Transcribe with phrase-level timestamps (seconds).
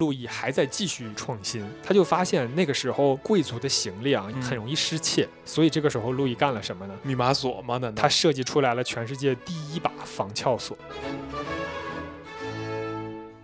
[0.00, 1.64] 路易还在继续创新。
[1.84, 6.94] 他就发现那个时候贵族的行李啊嗯很容易失窃，所以这个时候路易干了什么呢？
[7.04, 7.78] 密码锁吗？
[7.78, 10.76] 难道他设计出来了全世界第一把防撬锁。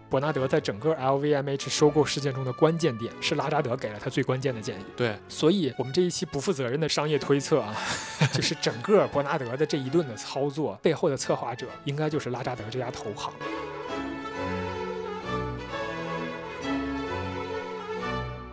[0.09, 7.75] 伯纳德在整个 LVMH 收购事件中的关键点是拉扎德给了他最关键的建议，对，所以我们这一期不负责任的商业推测啊，
[8.33, 13.33] 就是整个伯纳德的这一顿的操作背后的策划者应该就是拉扎德这家投行。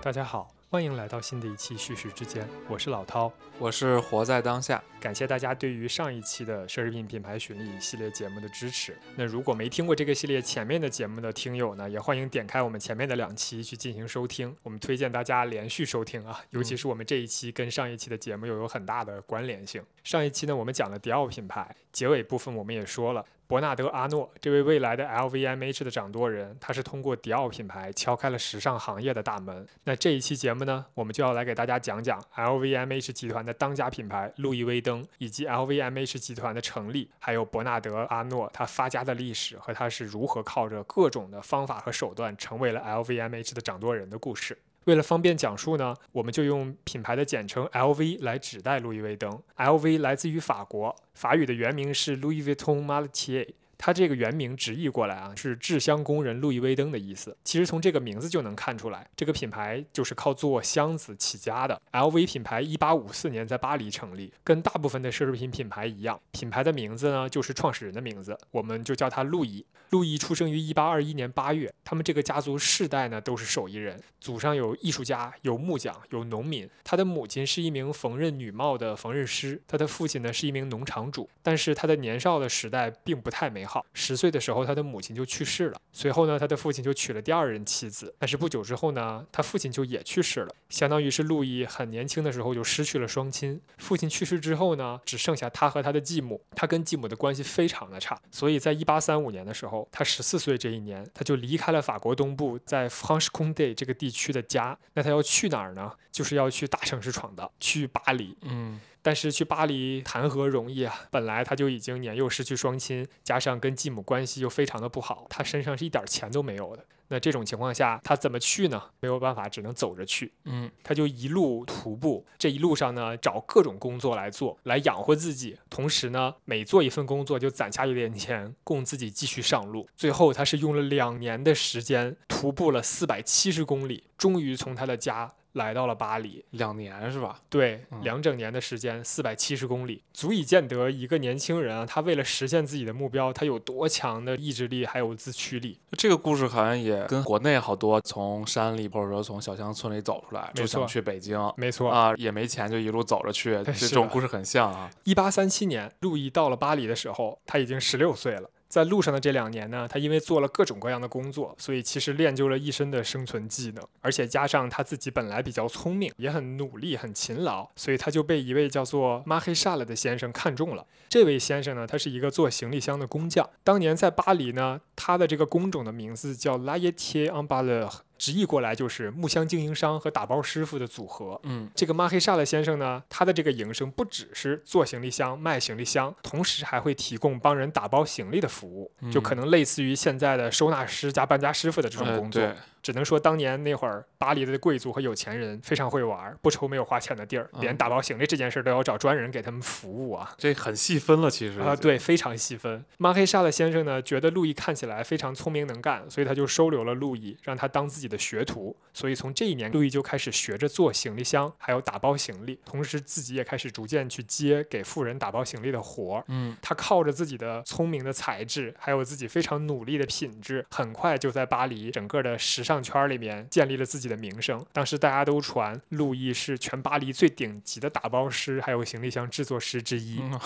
[0.03, 3.31] 大家好，欢迎来到新的一期叙事之间，我是老涛。
[3.57, 4.83] 我是活在当下。
[4.99, 8.97] 感谢大家对于上一期的奢侈品品牌巡礼系列节目的支持。
[9.15, 14.53] 那如果没听过这个系列前面的节目的听友呢，也欢迎点开我们前面的两期去进行收听。
[14.61, 19.81] 我们推荐大家连续收听啊，尤其是我们这一期跟上一期的节目又有很大的关联性。
[20.03, 23.25] 上一期呢，我们讲了迪奥品牌，结尾部分我们也说了。
[23.53, 29.67] 伯纳德·阿诺这位未来的 LVMH 的掌舵人，他是通过迪奥品牌敲开了时尚行业的大门。
[29.83, 44.57] 那这一期节目呢，我们就要来给大家讲讲 LVMH 集团的当家品牌路易威登，以及 LVMH 集团的成立，还有伯纳德·阿诺他发家的历史和他是如何靠着各种的方法和手段成为了 LVMH 的掌舵人的故事。
[44.85, 49.41] 为了方便讲述呢，我们就用品牌的简称 LV 来指代路易威登。
[49.57, 53.47] LV 来自于法国，法语的原名是 Louis Vuitton Maltier。
[53.85, 57.35] 它这个原名直译过来啊，是制香工人路易威登的意思。
[57.43, 61.81] 其实从这个名字就能看出来，这个品牌就是靠做箱子起家的。
[61.91, 69.65] LV 品牌一八五四年在巴黎成立，跟大部分的奢侈品品牌一样，品牌的名字呢就是创始人的名字，我们就叫他路易。
[69.89, 76.67] 路易出生于一八二一年八月，他们这个家族世代呢都是手艺人，祖上有艺术家，有木匠，有农民。
[76.83, 81.29] 他的母亲是一名缝纫女帽的缝纫师，他的父亲呢是一名农场主。
[81.43, 85.79] 但是他的年少的时代并不太美好，十岁的时候他的母亲就去世了。
[85.93, 93.61] 随后呢，他的父亲就娶了第二任妻子，但是不久之后呢，他父亲就也去世了，相当于是路易很年轻的时候就失去了双亲。
[93.77, 104.77] 父亲去世之后呢，只剩下他和他的继母，他跟继母的关系非常的差，所以在一八三五年的时候，他十四岁这一年，他就离开了法国东部在 franche conde 这个地区的家。
[104.93, 105.91] 那他要去哪儿呢？
[106.11, 108.37] 就是要去大城市闯荡，去巴黎。
[108.43, 111.01] 嗯，但是去巴黎谈何容易啊！
[111.11, 116.83] 本来他就已经年幼失去双亲，加上跟继母关系又非常的不好，他身上是一点钱都没有的。
[117.09, 118.81] 那这种情况下，他怎么去呢？
[119.01, 120.31] 没有办法，只能走着去。
[120.45, 125.57] 嗯，他就一路徒步，这一路上呢，找各种工作来做，来养活自己。
[125.69, 129.87] 同时呢，每做一份工作就攒下一点钱，供自己继续上路。
[129.95, 136.43] 最后，他是用了两年的时间，徒步了四百七十公里，终于从他的家来到了巴黎。
[136.51, 137.39] 两年是吧？
[137.49, 145.79] 对，嗯两整年的时间，四百七十公里，足以见得一个年轻人啊，他为了实现自己的目标，他有多强的意志力，还有自驱力。
[145.97, 154.89] 这个故事好像也跟国内好多从山里或者说从小乡村里走出来，就想去北京没错，啊，也没钱就一路走着去，这是的种故事很像啊。
[155.03, 158.49] 一八三七年，路易到了巴黎的时候，他已经十六岁了。
[158.73, 170.83] 在路上的这两年呢，他因为做了各种各样的工作，所以其实练就了一身的生存技能，而且加上他自己本来比较聪明，也很努力、很勤劳，所以他就被一位叫做马黑沙勒的先生看中了。
[171.07, 173.47] 这位先生呢，他是一个做行李箱的工匠。
[173.63, 181.39] 当年在巴黎呢，他的这个工种的名字叫 La y e t i e en b a l e u r 直译过来就是木箱经营商和打包师傅的组合。
[181.43, 192.41] 嗯，这个马黑沙勒先生呢，他的这个营生不只是做行李箱、卖行李箱，同时还会提供帮人打包行李的服务，就可能类似于现在的收纳师加搬家师傅的这种呃工作。
[192.41, 200.35] 对，只能说当年那会儿，巴黎的贵族和有钱人非常会玩，不愁没有花钱的地儿，连嗯打包行李这件事都要找专人给他们服务啊。
[200.37, 202.83] 这很细分了，其实啊，对，非常细分。
[202.97, 208.75] 马黑沙勒先生呢，觉得路易看起来非常聪明能干，所以他就收留了路易，让他当自己的学徒。
[208.93, 216.25] 所以从这一年，路易就开始学着做行李箱，还有打包行李，同时自己也开始逐渐去接给富人打包行李的活儿。
[216.27, 224.65] 嗯，他靠着自己的聪明的才智，还有自己非常努力的品质，很快就在巴黎整个的时尚圈里面建立了自己的名声。
[224.71, 230.19] 当时大家都传路易是全巴黎最顶级的打包师，还有行李箱制作师之一。
[230.21, 230.39] 嗯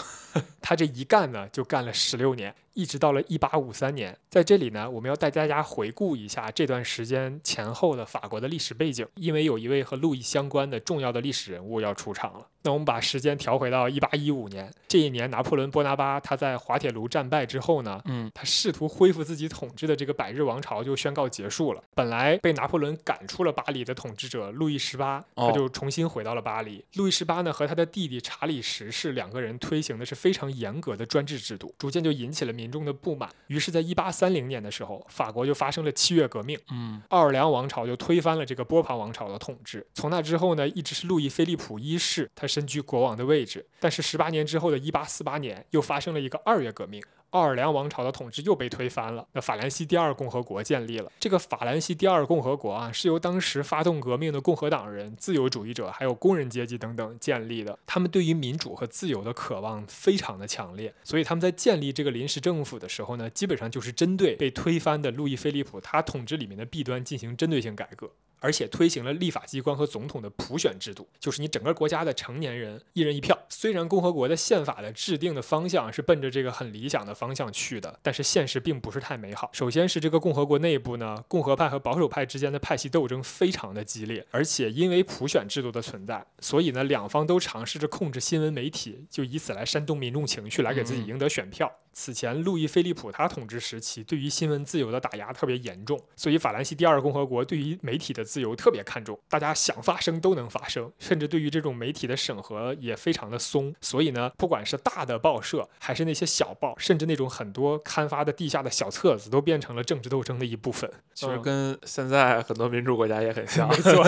[0.61, 4.15] 他这一干呢，就干了十六年，一直到了一八五三年。
[4.29, 12.45] 在这里呢，我们要带大家回顾一下这段时间前后的法国的历史背景，因为有一位和路易相关的重要的历史人物要出场了。
[12.63, 21.81] 那我们把时间调回到一八一五年，这一年拿破仑·波拿巴他在滑铁卢战败之后呢，嗯，他试图恢复自己统治的这个百日王朝就宣告结束了。
[21.95, 26.83] 本来来被拿破仑赶出了巴黎的统治者路易十八，他哦就重新回到了巴黎。
[26.95, 33.29] 路易十八呢和他的弟弟查理十世两个人推行的是非常严格的专制制度，逐渐就引起了民众的不满。
[33.47, 36.59] 于是，在一八三零年的时候，法国就发生了七月革命。
[36.71, 39.85] 嗯奥尔良王朝就推翻了这个波旁王朝的统治。
[39.93, 43.65] 从那之后呢，一直是路易菲利普一世，他身居国王的位置。
[43.79, 47.03] 但是十八年之后的一八四八年，又发生了一个二月革命。
[47.31, 51.11] 奥尔良王朝的统治又被推翻了，那法兰西第二共和国建立了。
[51.19, 57.77] 这个法兰西第二共和国啊，是由当时发动革命的共和党人、自由主义者，还有工人阶级等等建立的。
[57.85, 68.09] 他们对于民主和自由的渴望非常的强烈，所以他们在建立这个临时政府的时候呢，基本上就是针对被推翻的路易菲利普他统治里面的弊端进行针对性改革。
[68.39, 73.37] 而且推行了立法机关和总统的普选制度，就是你整个国家的成年人一人一票。
[73.49, 79.49] 虽然共和国的宪法的制定的方向是奔着这个很理想的方向去的，但是现实并不是太美好。
[79.53, 91.71] 首先是这个共和国内部呢，共和派和保守派之间的派系斗争非常的激烈，而且因为普选制度的存在，所以呢，两方都尝试着控制新闻媒体，就以此来煽动民众情绪，来给自己赢得选票。
[91.99, 103.73] 此前，路易菲利普他统治时期对于新闻自由的打压特别严重，所以法兰西第二共和国对于媒体的自由特别看重，大家想发声都能发声，甚至对于这种媒体的审核也非常的松。
[103.81, 110.87] 所以呢，不管是大的报社，还是那些小报，甚至那种很多刊发的地下的小册子，都变成了政治斗争的一部分。
[111.15, 113.75] 其实嗯跟现在很多民主国家也很像没。
[113.77, 114.03] 错，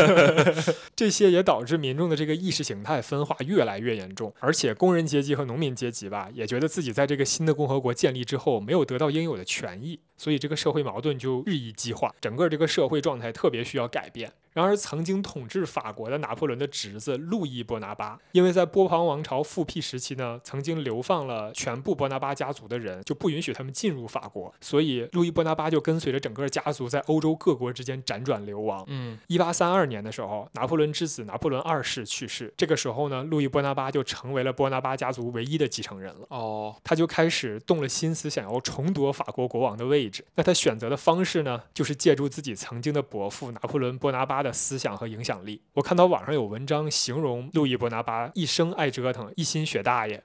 [0.96, 14.32] 这些也导致民众的这个意识形态分化越来越严重，而且工人阶级和农民阶级吧，也觉得自己在这个新的共和国建立之后没有得到应有的权益，所以这个社会矛盾就日益激化，整个这个社会状态特别需要改变。
[14.54, 28.84] 然而，曾经统治法国的拿破仑的侄子路易波拿巴，因为在波旁王朝复辟时期呢，曾经流放了全部波拿巴家族的人，就不允许他们进入法国，所以路易波拿巴就跟随着整个家族在欧洲各国之间辗转流亡。
[28.88, 32.54] 嗯一八三二年的时候，拿破仑之子拿破仑二世去世。
[32.58, 36.26] 这个时候呢，路易波拿巴就成为了波拿巴家族唯一的继承人了。
[36.30, 40.26] 哦他就开始动了心思，想要重夺法国国王的位置。
[40.36, 45.62] 那他选择的方式呢，就是借助自己曾经的伯父拿破仑波拿巴他的思想和影响力。
[45.74, 50.24] 我看到网上有文章形容路易波拿巴一生爱折腾，一心学大爷，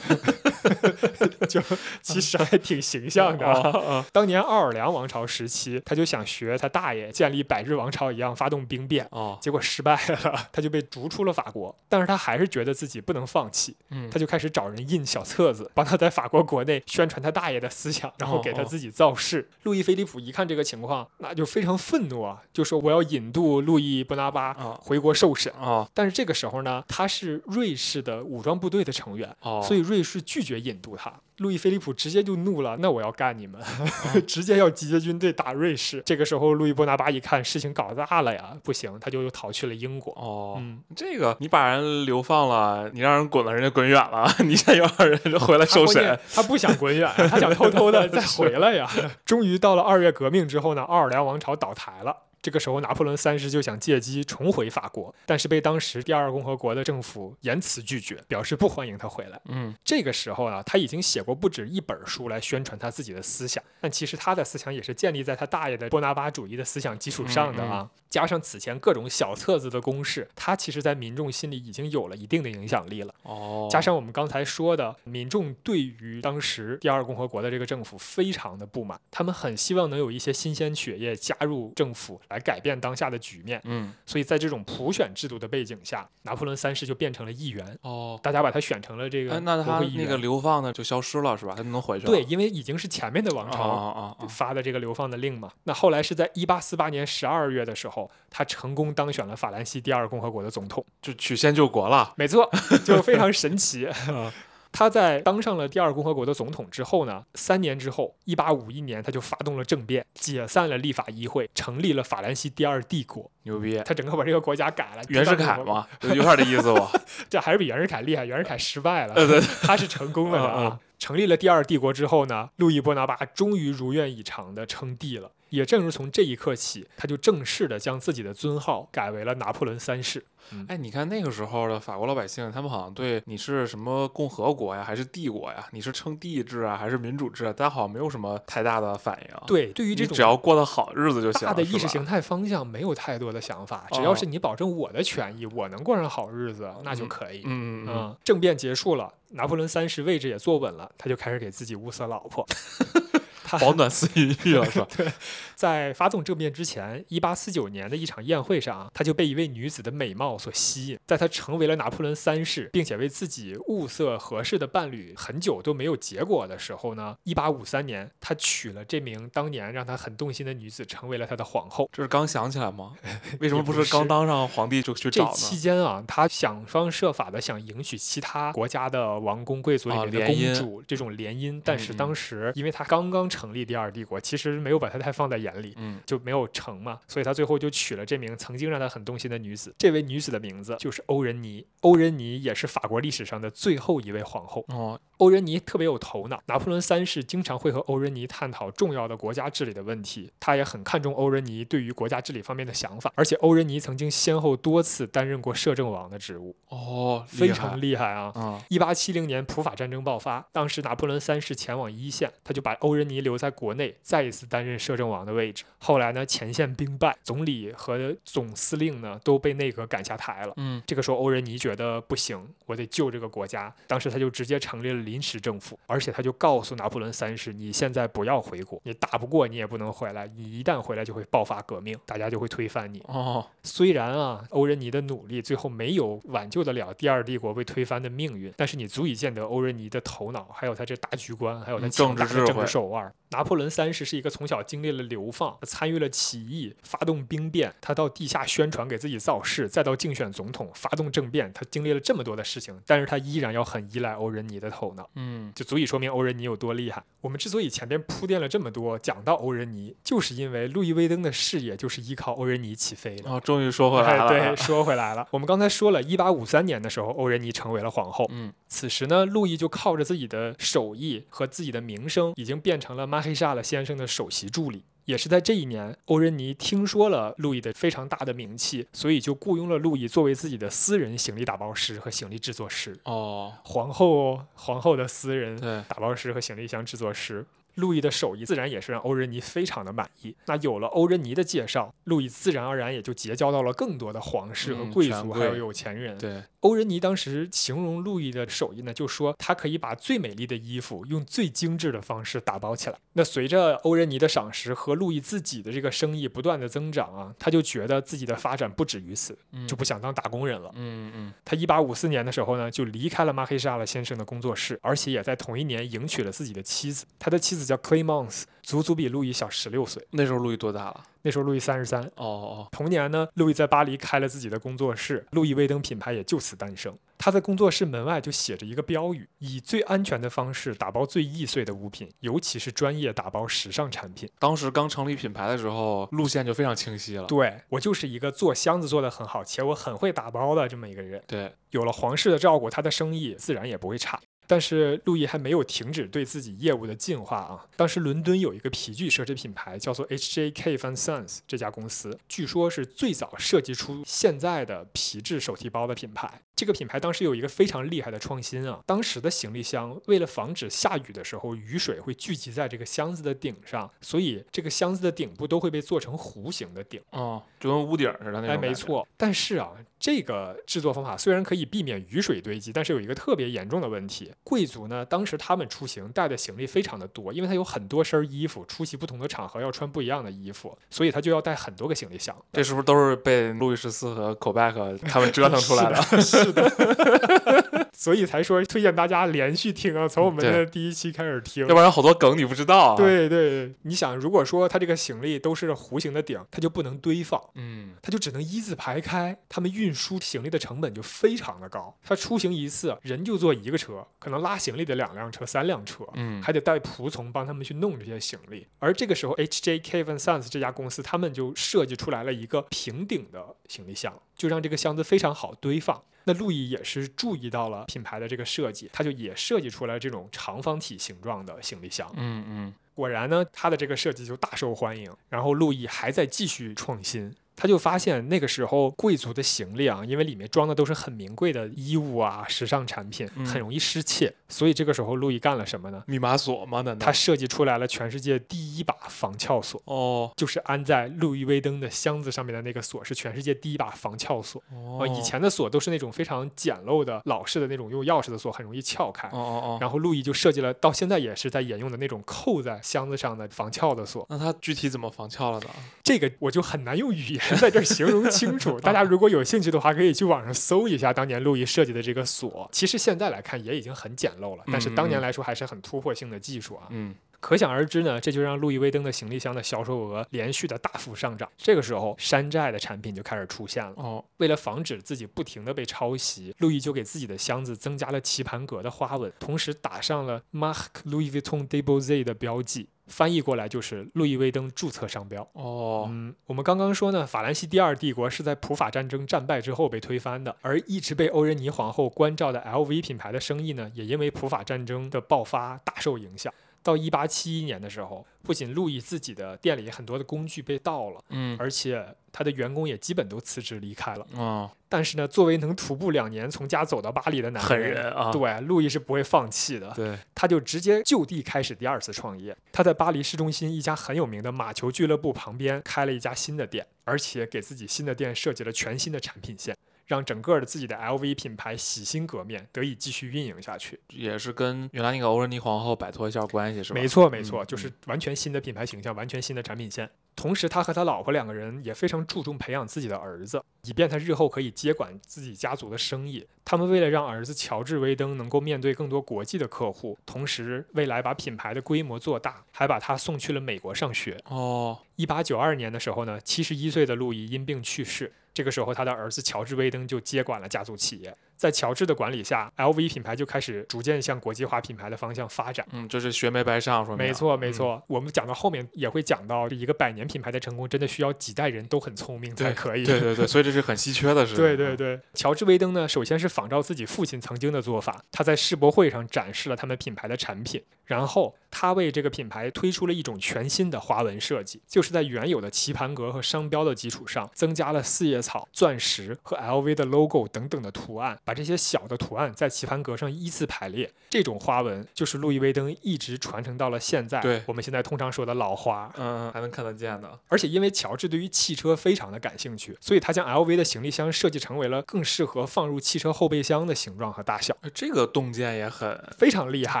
[1.48, 1.60] 就
[2.02, 9.06] 其实还挺形象的当年奥尔良王朝时期，他就想学他大爷建立百日王朝一样发动兵变。
[9.10, 11.74] 哦结果失败了， 他就被逐出了法国。
[11.88, 19.48] 但是他还是觉得自己不能放弃，嗯他就开始找人印小册子，帮他在法国国内宣传他大爷的思想，然后给他自己造势。
[19.62, 25.52] 路易菲利普一看这个情况，那就非常愤怒啊，就说我要引渡路易布拿巴啊回国受审。
[25.54, 31.12] 啊但是这个时候呢，他是瑞士的武装部队的成员，哦，所以瑞士拒绝引渡他。
[31.38, 33.58] 路易菲利普直接就怒了，那我要干你们，
[34.28, 36.02] 直接要集结军队打瑞士。
[36.04, 40.12] 这个时候，路易波拿巴一看事情搞大了呀，不行，他就又逃去了英国。
[40.12, 48.86] 哦，嗯，这个你把人流放了，你让人滚了，人家滚远了， 你现在又让人回来受审他不想滚远， 他想偷偷的再回来呀。
[49.24, 52.14] 终于到了二月革命之后呢，奥尔良王朝倒台了。
[52.42, 59.40] 这个时候，拿破仑三世就想借机重回法国，但是被当时第二共和国的政府严词拒绝，表示不欢迎他回来。
[59.46, 67.90] 嗯这个时候呢，他已经写过不止一本书来宣传他自己的思想，但其实他的思想也是建立在他大爷的波拿巴主义的思想基础上的啊。
[68.08, 73.14] 加上此前各种小册子的公示，他其实在民众心里已经有了一定的影响力了。
[73.22, 83.60] 哦，加上我们刚才说的，民众对于当时第二共和国的这个政府非常的不满，他们很希望能有一些新鲜血液加入政府来改变当下的局面。
[83.64, 89.80] 嗯所以在这种普选制度的背景下，拿破仑三世就变成了议员，哦，大家把他选成了这个哎，那他。
[89.96, 91.52] 那个流放呢就消失了是吧？
[91.56, 92.12] 他就能回去了？
[92.12, 94.26] 对，因为已经是前面的王啊朝！
[94.28, 95.50] 发的这个流放的令嘛。
[95.64, 100.84] 那后来是在一八四八年十二月的时候，他成功当选了法兰西第二共和国的总统。
[101.02, 102.14] 就曲线救国了。
[102.16, 102.48] 没错，
[102.84, 103.88] 就非常神奇。
[104.72, 113.30] 他在当上了第二共和国的总统之后呢，三年之后，一八五一年，他就发动了政变，解散了立法议会，成立了法兰西第二帝国。
[113.42, 115.02] 牛逼，他整个把这个国家改了。
[115.08, 116.90] 袁世凯嘛，有有点这意思吧？
[117.28, 118.24] 这还是比袁世凯厉害。
[118.24, 119.14] 袁世凯失败了，
[119.62, 120.80] 他是成功了的嗯嗯啊。
[120.98, 125.30] 成立了第二帝国之后呢，路易波拿巴终于如愿以偿的称帝了。
[125.50, 130.24] 也正是从这一刻起，他就正式的将自己的尊号改为了拿破仑三世。
[130.66, 135.66] 哎，你看那个时候的法国老百姓，他们好像对你是什么共和国呀，还是帝国呀？
[135.70, 137.52] 你是称帝制啊，还是民主制啊？
[137.52, 141.52] 大家好像没有什么太大的反应。，对，对于这种你只要过得好日子就行了。
[141.52, 147.42] 大的意识形态方向没有太多的想法，只哦要是你保证我的权益，我能过上好日子，那就可以。
[147.44, 152.44] 嗯嗯嗯，嗯，政变结束了，拿破仑三世位置也坐稳了，他就开始给自己物色老婆。
[153.58, 154.86] 保暖思淫欲了是吧？
[155.60, 160.98] 在发动政变之前，一八四九年的一场宴会上，他就被一位女子的美貌所吸引。
[161.06, 171.86] 在他成为了拿破仑三世，并且为自己物色合适的伴侣很久都没有结果的时候呢，一八五三年，他娶了这名当年让他很动心的女子，成为了他的皇后。
[171.92, 172.94] 这是刚想起来吗？
[173.40, 175.58] 为什么不是是刚当上皇帝就去这找期？
[175.58, 181.60] 间啊，他想方设法的想迎娶其他国家的王公贵族里啊面的公主，这种联姻。
[181.62, 185.74] 但是嗯当时因为他刚刚成立第二帝国，其实没有把他太放在眼里。
[185.76, 189.74] 嗯，就没有成嘛，所以他最后就娶了这名曾经让他很动心的女子。
[189.78, 194.64] 这位女子的名字就是欧仁妮，欧仁妮也是法国历史上的最后一位皇后。
[194.68, 203.12] 哦，欧仁妮特别有头脑，拿破仑三世经常会和欧仁妮探讨重要的国家治理的问题，他也很看重欧仁妮对于国家治理方面的想法。
[203.14, 208.32] 而且欧仁妮曾经先后多次担任过摄政王的职务，哦，非常厉害啊。
[208.34, 215.39] 啊，一八七零年普法战争爆发，当时拿破仑三世前往一线，他就把欧仁妮留在国内，再一次担任摄政王的位置。
[215.78, 220.52] 后来呢，前线兵败，总理和总司令呢都被内阁赶下台了。
[220.56, 223.74] 嗯，这个时候，欧仁尼觉得不行，我得救这个国家。
[223.86, 243.12] 当时他就直接成立了临时政府，而且他就告诉拿破仑三世：“你现在不要回国，你打不过你也不能回来，你一旦回来就会爆发革命，大家就会推翻你。”哦，虽然啊，欧仁尼的努力最后没有挽救得了第二帝国被推翻的命运，但是你足以见得欧仁尼的头脑，还有他这大局观，还有他嗯强大的政治手腕。
[243.30, 255.08] 拿破仑三世是一个从小经历了流放，参与了起义，发动兵变，他到地下宣传给自己造势，再到竞选总统，发动政变，他经历了这么多的事情，但是他依然要很依赖欧仁尼的头脑。
[255.14, 257.02] 嗯，就足以说明欧仁尼有多厉害。
[257.20, 263.30] 我们之所以前边铺垫了这么多，讲到欧仁尼，就是因为路易威登的事业就是依靠欧仁尼起飞的。
[263.30, 265.28] 哦，终于说回来了，哎，对，说回来了。
[265.30, 268.26] 我们刚才说了，一八五三年的时候，欧仁尼成为了皇后。
[268.30, 274.84] 嗯，此时呢，路易就靠着自己的手艺和自己的名声，已经变成了马黑沙勒先生的首席助理。
[275.06, 282.96] 也是在这一年，欧仁尼听说了路易的非常大的名气，所以就雇佣了路易作为自己的私人行李打包师和行李制作师。
[283.02, 285.58] 哦，皇后，皇后的私人，
[285.88, 287.44] 打包师和行李箱制作师。
[287.76, 290.34] 路易的手艺自然也是让欧仁尼非常的满意。
[290.46, 296.18] 那有了欧仁尼的介绍，路易自然而然也就结交到了更多的皇室和嗯贵族，还有有钱人。
[296.18, 302.98] 对，欧仁尼当时形容路易的手艺呢，就说他可以把最美丽的衣服用最精致的方式打包起来。
[303.14, 310.70] 那随着欧仁尼的赏识和路易自己的这个生意不断的增长啊，他就觉得自己的发展不止于此，嗯就不想当打工人了。
[310.74, 317.06] 嗯嗯他一八五四年的时候呢，就离开了马黑沙勒先生的工作室，而且也在同一年迎娶了自己的妻子。
[317.18, 320.06] 他的妻子叫 Clemence，足足比路易小十六岁。
[320.12, 321.02] 那时候路易多大了？
[321.22, 322.00] 那时候路易三十三。
[322.14, 326.96] 哦哦，同年呢，路易在巴黎开了自己的工作室，路易威登品牌也就此诞生。
[327.18, 334.30] 他在工作室门外就写着一个标语：以最安全的方式打包最易碎的物品，尤其是专业打包时尚产品。
[334.38, 337.26] 当时刚成立品牌的时候，路线就非常清晰了。
[337.26, 341.22] 对我就是一个做箱子做得很好，且我很会打包的这么一个人。
[341.26, 344.18] 对，有了皇室的照顾，他的生意自然也不会差。
[344.50, 347.64] 但是路易还没有停止对自己业务的进化啊！
[347.76, 350.76] 当时伦敦有一个皮具奢侈品牌叫做 H.J.K.
[350.76, 356.42] Van Sons，这家公司据说是最早设计出现在的皮质手提包的品牌。
[356.60, 358.80] 这个品牌当时有一个非常厉害的创新啊！
[358.84, 367.00] 当时的行李箱为了防止下雨的时候雨水会聚集在这个箱子的顶上，所以这个箱子的顶部都会被做成弧形的顶。
[367.12, 368.48] 哦，就跟屋顶似的那种。
[368.50, 368.74] 哎，没。
[368.74, 369.08] 错。
[369.16, 382.36] 但是啊，这个制作方法虽然可以避免雨水堆积，但是有一个特别严重的问题：贵族呢，当时他们出行带的行李非常的多，因为他有很多身衣服，出席不同的场合要穿不一样的衣服，所以他就要带很多个行李箱。
[382.52, 386.00] 这是不是都是被路易十四和口贝克他们折腾出来的？
[386.20, 391.74] 是的， 所以才说推荐大家连续听啊，从我们的第一期开始听要。
[391.74, 401.94] 不然好多梗你不知道啊。，对对，你想，如果说它这个行李都是弧形的顶，它就不能堆放，嗯，它就只能一字排开，他们运输行李的成本就非常的高。
[402.02, 408.66] 他出行一次，人就坐一个车，可能拉行李的两辆车、三辆车，嗯还得带仆从帮他们去弄这些行李。
[408.78, 410.04] 而这个时候，H.J.K.
[410.04, 416.02] Van Sons 这家公司，他们就设计出来了一个平顶的行李箱，就让这个箱子非常好堆放。
[416.32, 422.08] 那路易也是注意到了品牌的这个设计，他就也设计出来这种长方体形状的行李箱。
[422.16, 425.10] 嗯嗯，果然呢，他的这个设计就大受欢迎。
[425.28, 427.34] 然后路易还在继续创新。
[427.56, 434.32] 他就发现那个时候贵族的行李啊，因为里面装的都是很名贵的衣物啊、时尚产品，嗯很容易失窃。
[434.50, 436.02] 所以这个时候，路易干了什么呢？
[436.06, 436.82] 密码锁吗？
[436.82, 444.62] 难道他设计出来了全世界第一把防撬锁，哦就是安在路易威登的箱子上面的那个锁，是全世界第一把防撬锁。
[444.72, 449.28] 哦呃，以前的锁都是那种非常简陋的老式的那种用钥匙的锁，很容易撬开。
[449.28, 454.26] 哦哦哦，然后路易就设计了，到现在也是在沿用的那种扣在箱子上的防撬的锁。
[454.28, 455.66] 那他具体怎么防撬了呢？
[456.02, 458.78] 这个我就很难用语言在这儿形容清楚。
[458.82, 462.68] 大家如果有兴趣的话，可以去网上搜一下当年路易设计的这个锁。
[462.72, 466.88] 其实现在来看也已经很简陋了，但是当年来说还是很突破性的技术啊。
[466.90, 471.48] 嗯可想而知呢，这就让路易威登的行李箱的销售额连续的大幅上涨。
[471.56, 473.94] 这个时候，山寨的产品就开始出现了。
[473.96, 485.46] 哦为了防止自己不停的被抄袭，路易就给自己的箱子增加了棋盘格的花纹，同时打上了 “Mark Louis Vuitton b o z e 的标记，翻译过来就是路易威登注册商标。
[485.52, 496.52] 哦嗯，我们刚刚说呢，法兰西第二帝国是在普法战争战败之后被推翻的，而一直被欧仁妮皇后关照的 LV 品牌的生意呢，也因为普法战争的爆发大受影响。
[496.82, 504.26] 到一八七一年的时候，不仅路易自己的店里很多的工具被盗了，嗯而且他的员工也基本都辞职离开了。
[504.34, 509.92] 哦，但是呢，作为能徒步两年从家走到巴黎的男狠人啊，对，路易是不会放弃的。
[509.94, 512.56] 对，他就直接就地开始第二次创业。
[512.72, 524.00] 他在巴黎市中心一家很有名的马球俱乐部旁边开了一家新的店，而且给自己新的店设计了全新的产品线，让整个的自己的 LV 品牌洗心革面，得以继续运营下去。
[524.08, 527.00] 也是跟原来那个欧仁妮皇后摆脱一下关系是吧？
[527.00, 530.08] 没错，没错，嗯就是完全新的品牌形象，完全新的产品线。
[530.40, 536.46] 同时，他和他老婆两个人也非常注重培养自己的儿子，以便他日后可以接管自己家族的生意。
[536.64, 544.42] 他们为了让儿子乔治·威登能够面对更多国际的客户，同时未来把品牌的规模做大，还把他送去了美国上学。
[544.46, 548.32] 哦，一八九二年的时候呢，七十一岁的路易因病去世。
[548.54, 551.36] 这个时候，他的儿子乔治·威登就接管了家族企业。
[551.60, 555.86] 在乔治的管理下，LV 品牌就开始逐渐向国际化品牌的方向发展。
[555.92, 558.02] 嗯，就是学没白上，说明没错，没嗯错。
[558.06, 563.04] 我们讲到后面也会讲到，一个百年品牌的成功，真的需要几代人都很聪明才可以。
[563.04, 564.56] 对对对，所以这是很稀缺的事。
[564.56, 584.12] 对对对，乔治·威登呢，首先是仿照自己父亲曾经的做法，他在世博会上展示了他们品牌的产品，然后他为这个品牌推出了一种全新的花纹设计，就是在原有的棋盘格和商标的基础上，增加了四叶草、钻石和 LV 的 logo 等等的图案，把这些小的图案在棋盘格上依次排列。
[584.28, 589.12] 这种花纹就是路易威登一直传承到了现在，对我们现在通常说的老花。
[589.16, 590.38] 嗯，还能看得见的。
[590.48, 600.00] 而且因为乔治对于汽车非常的感兴趣，所以他将 LV 的行李箱设计成为了更适合放入汽车后备箱的形状和大小，呃这个洞见也很非常厉害。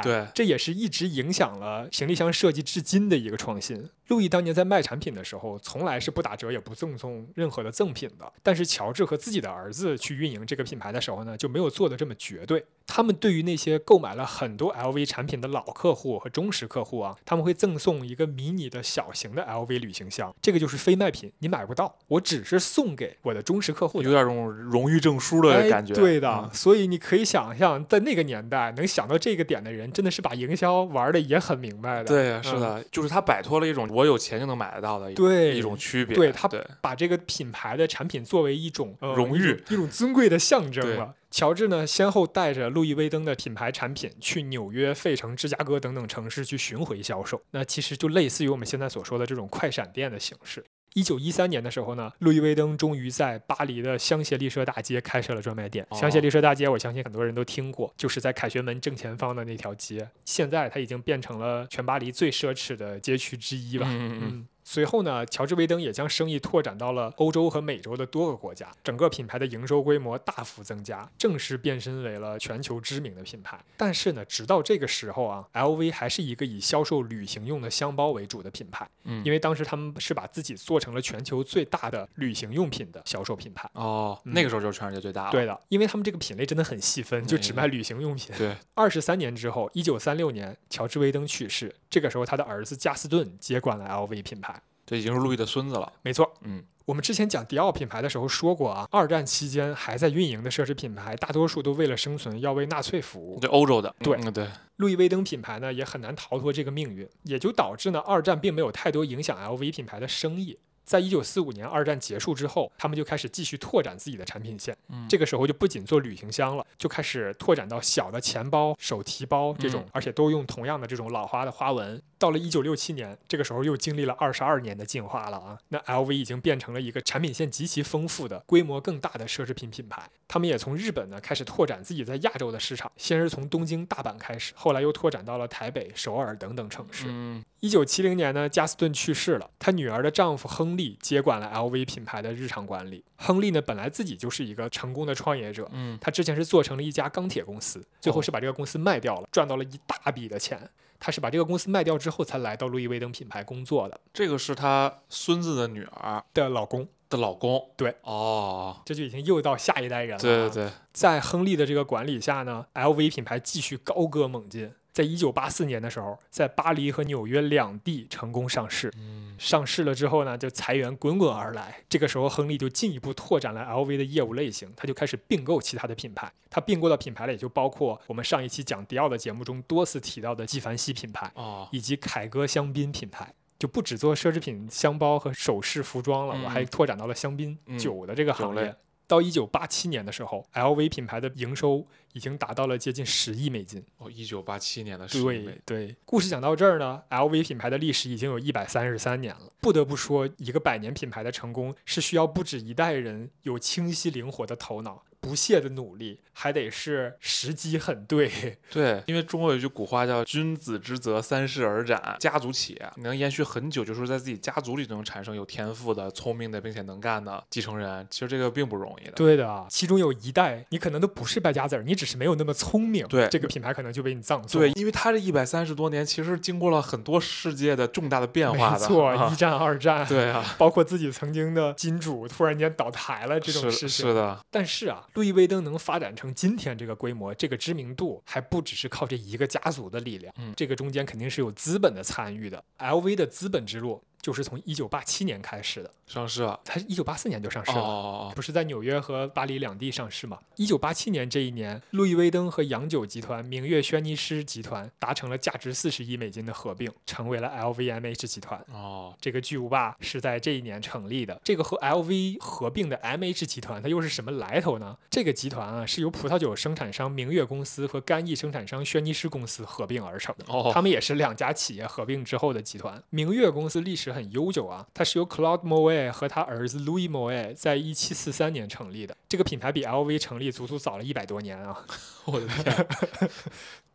[0.02, 3.88] 对，这也是一直影响了行李箱设计至今的一个创新。
[4.08, 8.32] 路易当年在卖产品的时候，从来是不打折也不赠送任何的赠品的。
[8.42, 12.64] 但是乔治和自己的儿子去运营这个品牌的时候呢，就没有做的这么绝对。
[12.88, 25.94] 他们对于那些购买了很多 LV 产品的老客户和忠实客户啊，他们会赠送一个迷你的小型的 LV 旅行箱，这个就是非卖品，你买不到，我只是送给我的忠实客户有点种荣誉证书的感觉。
[25.94, 25.96] 哎。
[25.96, 32.04] 对的，嗯所以你可以想象，在那个年代能想到这个点的人，真的是把营销玩的也很明白的。
[32.04, 36.14] 对，是嗯的，就是他摆脱了一种我有钱就能买得到的一对一种区别。
[36.14, 36.48] 对他
[36.80, 41.14] 把这个品牌的产品作为一种、呃荣誉一种、一种尊贵的象征了。
[41.30, 47.40] 乔治呢，先后带着路易威登的品牌产品去纽约、费城、芝加哥等等城市去巡回销售。
[47.52, 50.64] 那其实就类似于我们现在所说的这种快闪店的形式。
[50.94, 55.86] 一九一三年的时候呢，路易威登终于在巴黎的香榭丽舍大街开设了专卖店。
[55.90, 60.08] 哦香榭丽舍大街，我相信很多人都听过，就是在凯旋门正前方的那条街。
[60.24, 63.86] 现在它已经变成了全巴黎最奢侈的街区之一吧。
[63.88, 64.46] 嗯嗯嗯嗯。
[64.72, 73.58] 随后呢，乔治·威登也将生意拓展到了欧洲和美洲的多个国家，整个品牌的营收规模大幅增加，正式变身为了全球知名的品牌。
[73.76, 83.68] 但是呢，直到这个时候啊，LV 还是一个以销售旅行用的箱包为主的品牌，嗯，因为当时他们是把自己做成了全球最大的旅行用品的销售品牌。
[83.72, 85.32] 哦，嗯那个时候就是全世界最大了。
[85.32, 88.32] 对的，因为他们这个品类真的很细分，就只卖旅行用品。
[88.38, 94.62] 对，二十三年之后，一九三六年，乔治·威登去世，这个时候他的儿子加斯顿接管了 LV 品牌。
[94.86, 95.92] 这已经是路易的孙子了。
[96.02, 103.38] 没错，嗯，我们之前讲迪奥品牌的时候说过啊，二战期间还在运营的奢侈品牌，大多数都为了生存要为纳粹服务。
[103.38, 103.94] 对，欧洲的。
[104.00, 110.58] 对嗯对，路易威登品牌呢也很难逃脱这个命运，也就导致呢二战并没有太多影响 LV 品牌的生意。
[110.84, 114.76] 在一九四五年二战结束之后，他们就开始继续拓展自己的产品线。
[114.88, 122.00] 嗯这个时候就不仅做旅行箱了，就开始拓展到小的钱包、手提包这种，嗯而且都用同样的这种老花的花纹。
[122.18, 125.58] 到了一九六七年，这个时候又经历了二十二年的进化了啊！
[125.68, 130.02] 那 LV 已经变成了一个产品线极其丰富的、规模更大的奢侈品品牌。
[130.28, 137.06] 他们也从日本呢开始拓展自己在亚洲的市场，先是从东京、大阪开始，后来又拓展到了台北、首尔等等城市。
[137.08, 143.04] 嗯一九七零年呢，加斯顿去世了，他女儿的丈夫亨利接管了 LV 品牌的日常管理。
[143.16, 150.70] 亨利呢，本来自己就是一个成功的创业者，嗯他之前是做成了一家钢铁公司，最后哦是把这个公司卖掉了，赚到了一大笔的钱。
[150.98, 153.98] 他是把这个公司卖掉之后，才来到路易威登品牌工作的。
[154.12, 157.70] 这个是他孙子的女儿的老公，的老公。
[157.74, 160.18] 对，哦，这就已经又到下一代人了。
[160.18, 164.72] 对对，在亨利的这个管理下呢，LV 品牌继续高歌猛进。
[164.92, 168.92] 在一九八四年的时候，在巴黎和纽约两地成功上市。
[168.96, 171.82] 嗯上市了之后呢，就财源滚滚而来。
[171.88, 176.30] 这个时候，亨利就进一步拓展了 LV 的业务类型，他就开始并购其他的品牌。
[176.50, 183.32] 他并购的品牌里也就包括我们上一期讲迪奥的节目中多次提到的纪梵希品牌，哦，以及凯歌香槟品牌。
[183.58, 188.74] 就不只做奢侈品箱包和首饰服装了，嗯我还拓展到了香槟、嗯酒的这个行业。
[189.10, 193.84] 到一九八七年的时候，LV 品牌的营收已经达到了接近十亿美金。
[193.98, 199.52] 哦，一九八七年的十对对，故事讲到这儿呢，LV 品牌的历史已经有一百三十三年了。
[199.60, 208.30] 不得不说，一个百年品牌的成功是需要不止一代人有清晰灵活的头脑、不懈的努力，还得是时机很对。
[208.72, 218.06] 对，因为中国有一句古话叫“君子之泽，三世而斩”，家族企业你能延续很久，就是在自己家族里就能产生有天赋的、聪明的，并且能干的继承人。
[218.10, 219.12] 其实这个并不容易的。
[219.12, 224.60] 对的，其中有一代你可能都不是败家子儿，你只是没有那么聪明，对这个品牌可能就被你葬送。
[224.60, 228.80] 对，因为他这一百三十多年，其实经过了很多世界的重大的变化的。
[228.80, 233.88] 没错，啊一战、二战，对啊，包括自己曾经的金主突然间倒台了这种事情。
[233.88, 240.32] 是的，但是啊，路易威登能发展成今天这个规模、这个知名度，还不只是靠这一个家族的力量。
[240.38, 242.62] 嗯这个中间肯定是有资本的参与的。
[242.78, 246.58] LV 的资本之路就是从一九八七年开始的，上市啊。
[246.64, 248.34] 它是一九八四年就上市哦了。
[248.34, 250.38] 不是在纽约和巴黎两地上市吗？
[250.56, 258.64] 一九八七年这一年，路易威登和洋酒集团、明月轩尼诗集团达成了价值四十亿美金的合并，成为了 LVMH 集团。
[258.72, 261.40] 哦，这个巨无霸是在这一年成立的。
[261.42, 264.96] 这个和 LV 合并的 MH 集团，它又是什么来头呢？
[265.08, 270.44] 这个集团啊，是由葡萄酒生产商明月公司和干邑生产商轩尼诗公司合并而成的。
[270.48, 273.02] 哦他们也是两家企业合并之后的集团。
[273.10, 279.16] 明月公司历史很悠久啊，它是由 Claude Moet 和他儿子 Louis Moet 在一七四三年成立的。
[279.28, 281.84] 这个品牌比 LV 成立足足早了一百多年啊。
[282.26, 282.86] 我的天，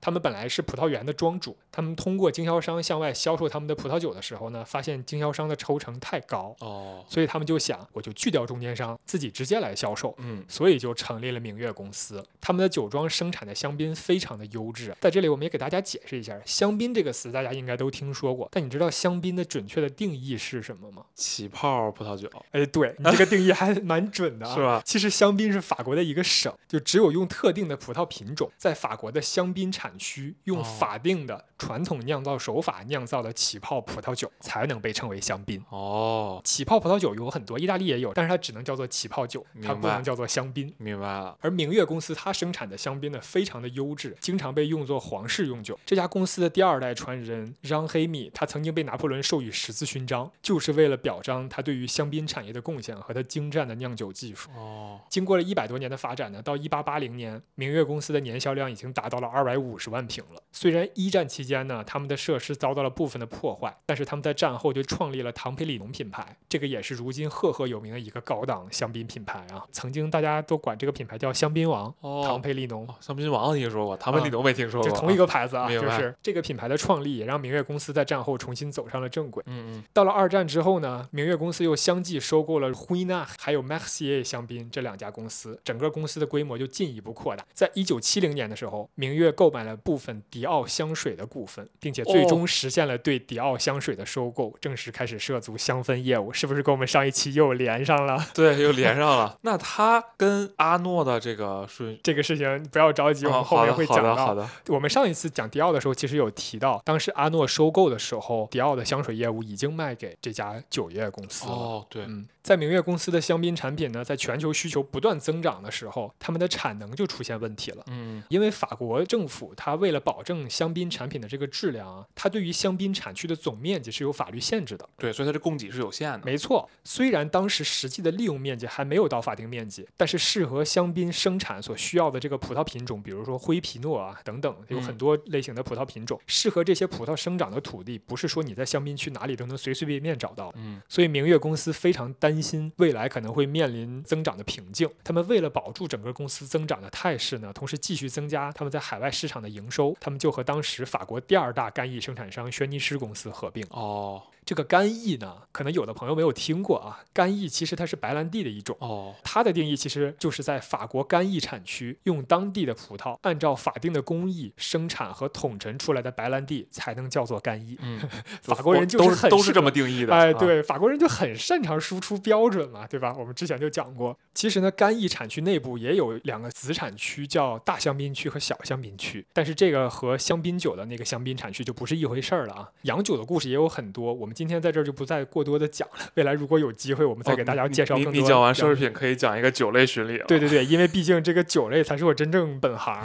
[0.05, 10.13] 他们本来是葡萄园的庄主，他们通过经销商向外销售他们的葡萄酒的时候呢，发现经销商的抽成太高，哦，所以他们就想，我就去掉中间商，自己直接来销售。
[10.19, 12.23] 嗯，所以就成立了明月公司。
[12.39, 14.95] 他们的酒庄生产的香槟非常的优质。
[15.01, 21.03] 在这里，我们也给大家解释一下，香槟这个词大家应该都听说过，但你知道香槟的准确的定义是什么吗？
[21.15, 24.53] 起泡葡萄酒哎，对你这个定义还蛮准的啊。
[24.53, 24.83] 是吧？
[24.85, 35.63] 其实香槟是法国的一个省，就只有用特定的葡萄品种，在法国的香槟产区用哦法定的传统酿造手法酿造的起泡葡萄酒，才能被称为香槟。
[35.69, 40.73] 哦，起泡葡萄酒有很多，意大利也有，但是它只能叫做起泡酒，它不能叫做香槟。
[40.77, 41.37] 明白了。
[41.41, 45.79] 而明月公司它生产的香槟呢，非常的优质，经常被用作皇室用酒。
[45.85, 54.49] 这家公司的第二代传人让黑米，他曾经被拿破仑授予十字勋章，就是为了表彰他对于香槟产业的贡献和他精湛的酿酒技术。
[54.55, 60.41] 哦，经过了一百多年的发展呢，到一八八零年，明月公司的年销量已经达到了二百五十万瓶了。
[60.51, 69.65] 虽然一战期间呢，他们的设施遭到了部分的破坏，但是他们在战后就创立了唐培里农品牌，这个也是如今赫赫有名的一个高档香槟品牌啊。
[69.71, 72.87] 曾经大家都管这个品牌叫香槟王，哦唐哦，培里农。
[72.87, 79.43] 哦香槟王听说过，唐培里农没听说过，就同一个牌子啊，就是这个品牌的创立，也让明月公司在战后重新走上了正轨。
[79.47, 87.45] 嗯嗯，到了二战之后呢，明月公司又相继收购了辉纳还有 Maxier 香槟这两家公司，整个公司的规模就进一步扩大。
[87.51, 98.17] 在一九七零年的时候，明月购买了部分迪奥香水的股份，并且最终实现了对迪奥香水的收购，正式开始涉足香氛业务，是不是跟我们上一期又连上了？
[98.33, 99.37] 对，又连上了。
[99.41, 104.15] 那他跟阿诺的这个顺，这个事情不要着急，我哦们后面会讲到。
[104.15, 111.51] 的好的，我们上一次讲迪奥的时候，其实有提到，当时阿诺收购的时候，迪奥的香水业务已经卖给这家酒业公司了。
[111.51, 117.83] 哦，对，嗯，在明月公司的香槟产品呢，在全球需求不断增长的时候，他们的产能就出现问题了。
[117.87, 124.87] 嗯因为法国政府它为了保证香槟产品的这个质量啊，它对于香槟产区的总面积是有法律限制的。
[124.95, 126.21] 对，所以它的供给是有限的。
[126.23, 140.53] 没错，虽然当时实际的利用面积还没有到法定面积，但是适合香槟生产所需要的这个葡萄品种，比如说灰皮诺啊等等，有很嗯多类型的葡萄品种，适合这些葡萄生长的土地，不是说你在香槟区哪里都能随随便便找到。
[140.57, 144.89] 嗯所以明月公司非常担担心未来可能会面临增长的瓶颈。
[145.05, 153.65] 他们为了保住整个公司增长的态势呢，同时继续增加他们在海外市场的营收，他们就和当时法国第二大干邑生产商轩尼诗公司合并。
[153.69, 158.75] 哦这个干邑呢，可能有的朋友没有听过啊，干邑其实它是白兰地的一种。
[158.79, 167.77] 哦它的定义其实就是在法国干邑产区用当地的葡萄，按照法定的工艺生产和统陈出来的白兰地才能叫做干邑。
[167.81, 167.99] 嗯，
[168.43, 170.13] 法国人就是很都是这么定义的。
[170.13, 173.15] 哎，啊，对，法国人就很擅长输出标准嘛，对吧？
[173.17, 179.25] 我们之前就讲过，其实呢，干邑产区内部也有两个子产区，叫大香槟区和小香槟区。
[179.33, 182.69] 但是这个和香槟酒的那个香槟产区就不是一回事儿了啊。
[182.83, 185.95] 洋酒的故事也有很多，我们今天在这儿就不再过多的讲了。
[186.15, 188.11] 未来如果有机会，我们再哦给大家介绍更多。
[188.13, 190.25] 你你讲完奢侈品，可以讲一个酒类巡礼了。
[190.27, 193.01] 对对对，因为毕竟这个酒类才是我真正本行。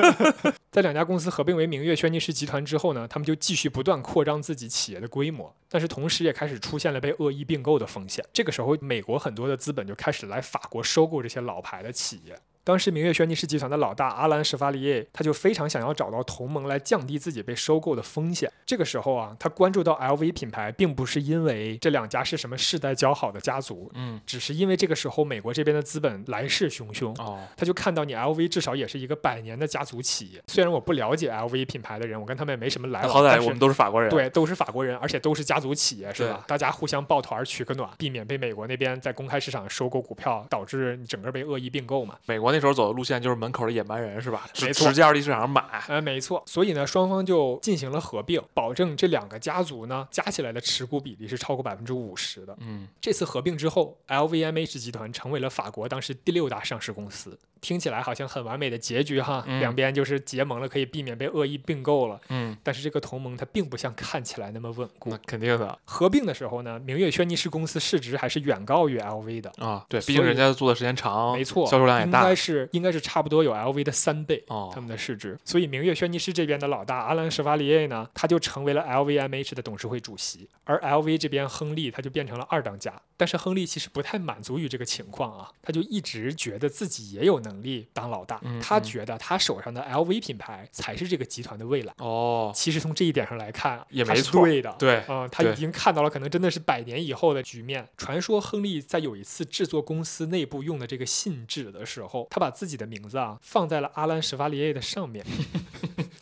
[0.72, 8.24] 在两家公司合并为明月轩尼诗集团之后呢，他们就继续不断扩张自己企业的规模，但是同时也开始出现了被恶意并购的风险。
[8.32, 12.36] 这个时候，美国很多的资本就开始来法国收购这些老牌的企业。
[12.64, 18.50] 当时明月轩尼诗集团的老大阿兰·舍法里耶，他就非常想要找到同盟来降低自己被收购的风险。
[18.64, 30.42] 这个时候啊，他关注到 LV 品牌，并不是因为这两家是什么世代交好的家族，嗯只是因为这个时候美国这边的资本来势汹汹，哦他就看到你 LV 至少也是一个百年的家族企业。
[30.46, 34.10] 虽然我不了解 LV 品牌的人，我跟他们也没什么来往，好歹我们都是法国人。
[34.10, 36.42] 对都是法国人，而且都是家族企业，是吧？
[36.48, 42.16] 大家互相抱团取个暖，避免被美国那边在公开市场收购股票，导致你整个被恶意并购嘛。
[42.24, 44.46] 美国那时候走的路线就是门口的野蛮人是吧？
[44.62, 45.62] 没错直直接二级市场上买。
[45.88, 52.56] 呃，没错，所以呢，双方就进行了合并，保证这两个家族呢加起来的持股比例是超过百分之五十的。
[52.60, 57.36] 嗯这次合并之后，LVMH 集团成为了法国当时第六大上市公司。
[57.64, 62.20] 听起来好像很完美的结局哈，嗯两边就是结盟了，可以避免被恶意并购了。
[62.28, 65.16] 嗯，但是这个同盟它并不像看起来那么稳固那。
[65.26, 69.82] 肯定的合并的时候呢，明月轩尼诗公司市值还是远高于 LV 的，啊。
[69.88, 72.34] 对，毕竟人家做的时间长，没错，销售量也大应该。
[72.34, 74.44] 是应该是差不多有 LV 的三倍。
[74.48, 82.92] 哦他们的市值，所以明月轩尼诗这边的老大阿兰·舍法里耶呢，他就成为了 LVMH 的董事会主席，而 LV 这边亨利他就变成了二当家。
[83.16, 91.94] 但是亨利其实不太满足于这个情况啊，他就一直觉得自己也有能力当老大，嗯嗯他觉得他手上的 LV 品牌才是这个集团的未来。
[91.98, 94.74] 哦，其实从这一点上来看，也没错对的。
[94.78, 97.88] 对嗯，他已经看到了可能真的是百年以后的局面。
[97.96, 105.24] 传说亨利在有一次制作公司内部用的这个信纸的时候，他把自己的名字啊放在了阿兰·史瓦里耶的上面。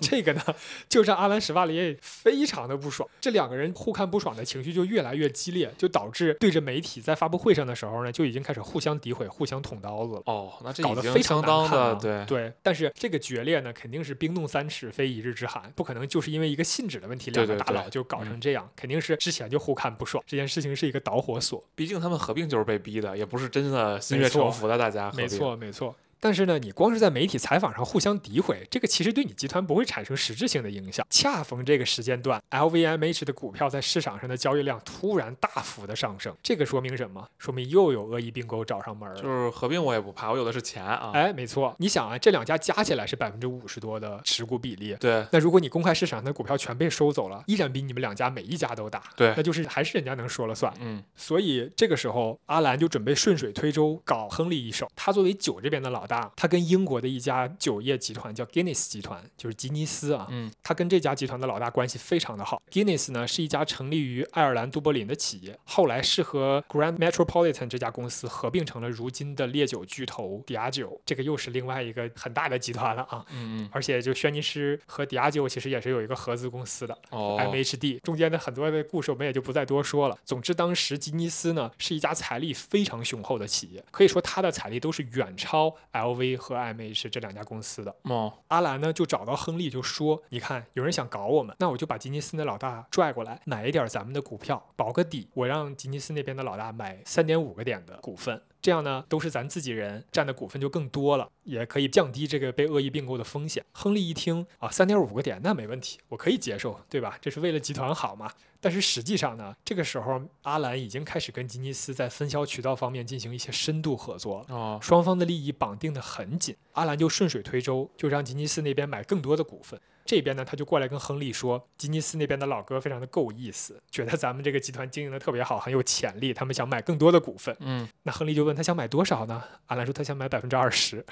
[0.10, 0.42] 这个呢，
[0.88, 3.08] 就让阿兰·史瓦里耶非常的不爽。
[3.20, 10.22] 这两个人互看不爽的情绪就越来越激烈，就导致对着媒体在发布会上的时候呢，就已经开始互相诋毁、互相捅刀子了。
[10.26, 21.62] 哦，那这已搞得非常的对对，但是这个决裂呢，肯定是冰冻三尺非一日之寒，不可能就是因为一个信纸的问题，两个大佬就搞成这样，肯定是之前就互看不爽，这件事情是一个导火索。
[21.74, 24.76] 毕竟他们合并就是被逼的，也不是真的心悦诚服的。
[24.76, 25.94] 大家没，错，没错。
[26.22, 31.04] 但是呢，你光是在媒体采访上互相诋毁，这个其实对你集团不会产生实质性的影响。
[31.10, 37.28] 恰逢这个时间段，LVMH 的股票在市场上的交易量突然大幅的上升，这个说明什么？
[37.38, 39.20] 说明又有恶意并购找上门儿了。
[39.20, 41.10] 就是合并我也不怕，我有的是钱啊。
[41.12, 50.72] 哎，没错，你想啊，这两家加起来是百分之五十多的持股比例，对那如果你公开市场的股票全被收走了，依然比你们两家每一家都大，对那就是还是人家能说了算。
[50.78, 54.88] 嗯所以这个时候，阿兰就准备顺水推舟搞亨利一手。
[54.94, 62.60] 他作为酒这边的老大，他跟英国的一家酒业集团叫 Guinness 集团，就是吉尼斯啊，嗯他跟这家集团的老大关系非常的好。
[62.70, 73.24] Guinness 呢是一家成立于爱尔兰都柏林的企业，后来是和 Grand Metropolitan 这家公司合并成了如今的烈酒巨头迪亚酒，这个又是另外一个很大的集团了啊。
[73.30, 76.96] 嗯嗯而且就轩尼诗和迪亚酒其实也是有一个合资公司的。
[77.10, 80.18] 哦 MHD 中间的很多的故事我们也就不再多说了。
[80.24, 87.94] 总之，当时吉尼斯呢是一家财力非常雄厚的企业，可以说它的财力都是远超 LV 和 MH 这两家公司的。
[88.04, 95.28] 哦阿兰呢就找到亨利就说：“你看，有人想搞我们，那我就把吉尼斯的老大拽过来，买一点咱们的股票，保个底。
[95.34, 103.64] 我让吉尼斯那边的老大买三点五个点的股份。”这样呢都是咱自己人，占的股份就更多了，也可以降低这个被恶意并购的风险。
[103.72, 107.18] 亨利一听啊，三点五个点那没问题，我可以接受，对吧？
[107.20, 108.30] 这是为了集团好嘛。
[108.60, 116.54] 但是实际上呢，这个时候阿兰已经开始跟吉尼斯在分销渠道方面进行一些深度合作了，哦，双方的利益绑定得很紧。
[116.74, 119.80] 阿兰就顺水推舟，就让吉尼斯那边买更多的股份。
[120.04, 127.56] 这边呢，他就过来跟亨利说，吉尼斯那边的老哥非常的够意思，觉得咱们这个集团经营的特别好，很有潜力，他们想买更多的股份。
[127.60, 129.42] 嗯，那亨利就问他想买多少呢？
[129.66, 131.04] 阿兰说他想买百分之二十。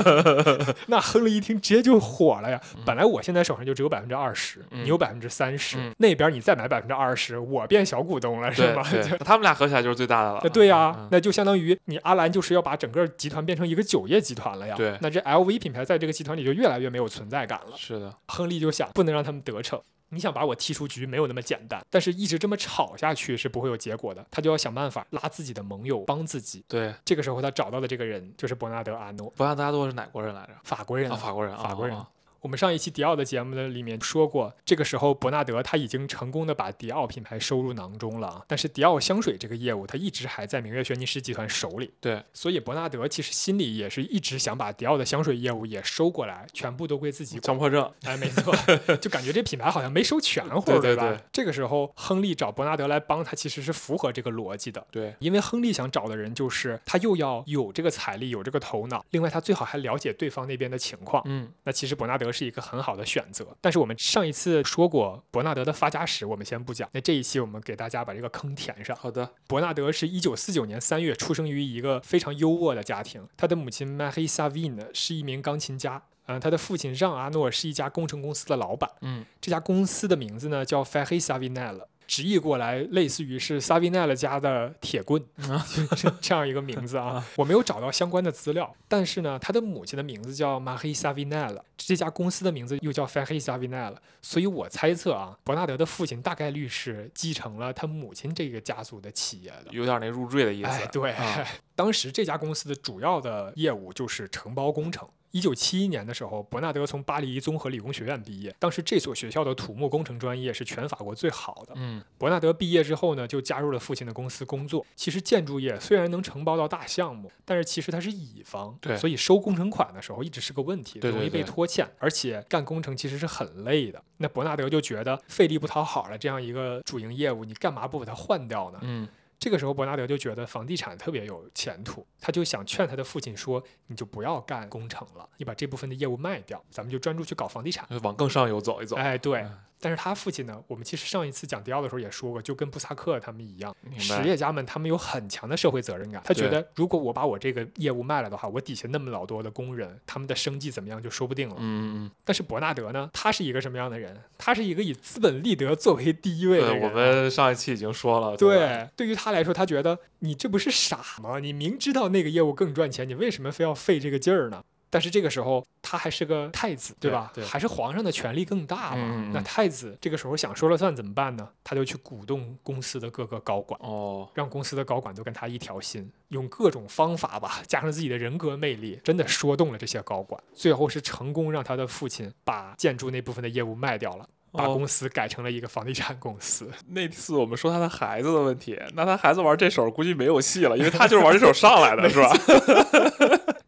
[0.86, 2.60] 那亨利一听直接就火了呀！
[2.84, 8.82] 本来我现在手上就只有百分之二十，嗯你有百分之三十嗯，那边你再买百分之二十，我变小股东了，是吗？
[9.24, 10.40] 他们俩合起来就是最大的了。
[10.50, 14.74] 对呀、嗯那就相当于你阿兰就是要把整个集团变成一个酒业集团了呀。
[14.76, 17.76] 对那这 LV 品牌在这个集团里就越来越没有存在感了。
[17.94, 19.80] 是的，亨利就想，不能让他们得逞。
[20.12, 21.80] 你想把我踢出局，没有那么简单。
[21.88, 24.26] 但是，一直这么吵下去是不会有结果的。
[24.28, 26.64] 他就要想办法拉自己的盟友帮自己。
[26.66, 26.92] 对。
[27.04, 30.52] 这个时候，他找到的这个人就是伯纳德·阿诺，伯纳德阿诺是哪国人来着？
[30.64, 32.08] 法国人、啊，法国人，法国人啊
[32.40, 47.38] 我们上一期迪奥的节目的里面说过，这个时候伯纳德他已经成功的把迪奥品牌收入囊中了啊，但是迪奥香水这个业务他一直还在明月轩尼诗集团手里，对，所以伯纳德其实心里也是一直想把迪奥的香水业务也收过来，全部都归自己。
[47.40, 47.90] 强迫症。
[48.04, 48.54] 哎，没错，
[48.96, 50.78] 就感觉这品牌好像没收全乎，吧？
[50.78, 54.84] 对对对这个时候，亨利找伯纳德来帮他，其实是符合这个逻辑的。
[54.90, 61.22] 对，因为亨利想找的人就是他又要有这个财力，有这个头脑，另外他最好还了解对方那边的情况。
[61.26, 66.88] 嗯，那其实伯纳德是一个很好的选择，但是我们上一次说过伯纳德的发家史，我们先不讲。
[66.92, 68.96] 那这一期我们给大家把这个坑填上。
[68.96, 76.02] 好的，伯纳德是一九四九年三月出生于一个非常优渥的家庭，他的母亲 Marie Savine 是一名钢琴家。
[76.26, 81.80] 嗯，他的父亲让阿诺是一家工程公司的老板，嗯，这家公司的名字呢叫 Ferry Savinel，
[82.10, 85.24] 直译过来类似于是 Savinel 家的铁棍，
[85.94, 87.24] 就是这样一个名字啊。
[87.36, 99.66] 我没有找到相关的资料，但是呢，他的母亲的名字叫 Marie Savinel，这家公司的名字又叫 Ferry Savinel，所以我猜测啊，伯纳德的父亲大概率是继承了他母亲这个家族的企业的。
[99.70, 100.68] 有点那入赘的意思。
[100.68, 101.46] 哎，对，啊
[101.76, 105.08] 当时这家公司的主要的业务就是承包工程。
[105.30, 111.72] 一九七一年的时候，伯纳德从巴黎综合理工学院毕业，当时这所学校的土木工程专业是全法国最好的。
[111.76, 114.84] 嗯，伯纳德毕业之后呢，就加入了父亲的公司工作。
[114.96, 124.02] 其实建筑业虽然能承包到大项目，但是其实它是乙方，对所以收工程款的时候一直是个问题，对对容易被拖欠，而且干工程其实是很累的。
[124.16, 128.78] 那伯纳德就觉得费力不讨好了，这样一个主营业务，你干嘛不把它换掉呢？
[128.82, 129.08] 嗯，
[129.40, 137.88] 这个时候，伯纳德就觉得房地产特别有前途，他就想劝他的父亲说：“你就不要干工程了，你把这部分的业务卖掉，咱们就专注去搞房地产。
[138.02, 138.96] 往更上游走一走。
[138.96, 139.40] 哎，对。
[139.40, 146.20] 嗯但是他父亲呢，我们其实上一次讲迪奥的时候也说过，就跟布萨克他们一样，实业家们他们有很强的社会责任感。
[146.24, 151.56] 他觉得，如果我把我这个业务卖了的话，我底下那么老多的工人，他们的生计怎么样就说不定了。
[151.58, 154.14] 嗯嗯但是伯纳德呢，他是一个什么样的人？
[154.36, 156.74] 他是一个以资本利得作为第一位的。
[156.74, 158.32] 我们上一期已经说了。
[158.32, 161.38] 吧，对，对于他来说，他觉得你这不是傻吗？
[161.38, 164.62] 你明知道那个业务更赚钱，你为什么非要费这个劲儿呢？
[164.90, 167.30] 但是这个时候他还是个太子，对吧？
[167.32, 169.30] 对对还是皇上的权力更大嘛。
[169.32, 171.48] 那太子这个时候想说了算怎么办呢？
[171.64, 180.42] 他就去鼓动公司的各个高管，哦，让公司的高管都跟他一条心，用各种方法吧，加上自己的人格魅力，真的说动了这些高管。
[180.52, 184.28] 最后是成功让他的父亲把建筑那部分的业务卖掉了。
[184.52, 192.32] 把哦公司改成了一个房地产公司， 那次我们说他的孩子的问题，那他孩子玩这手估计没有戏了，因为他就是玩这手上来的， 是吧？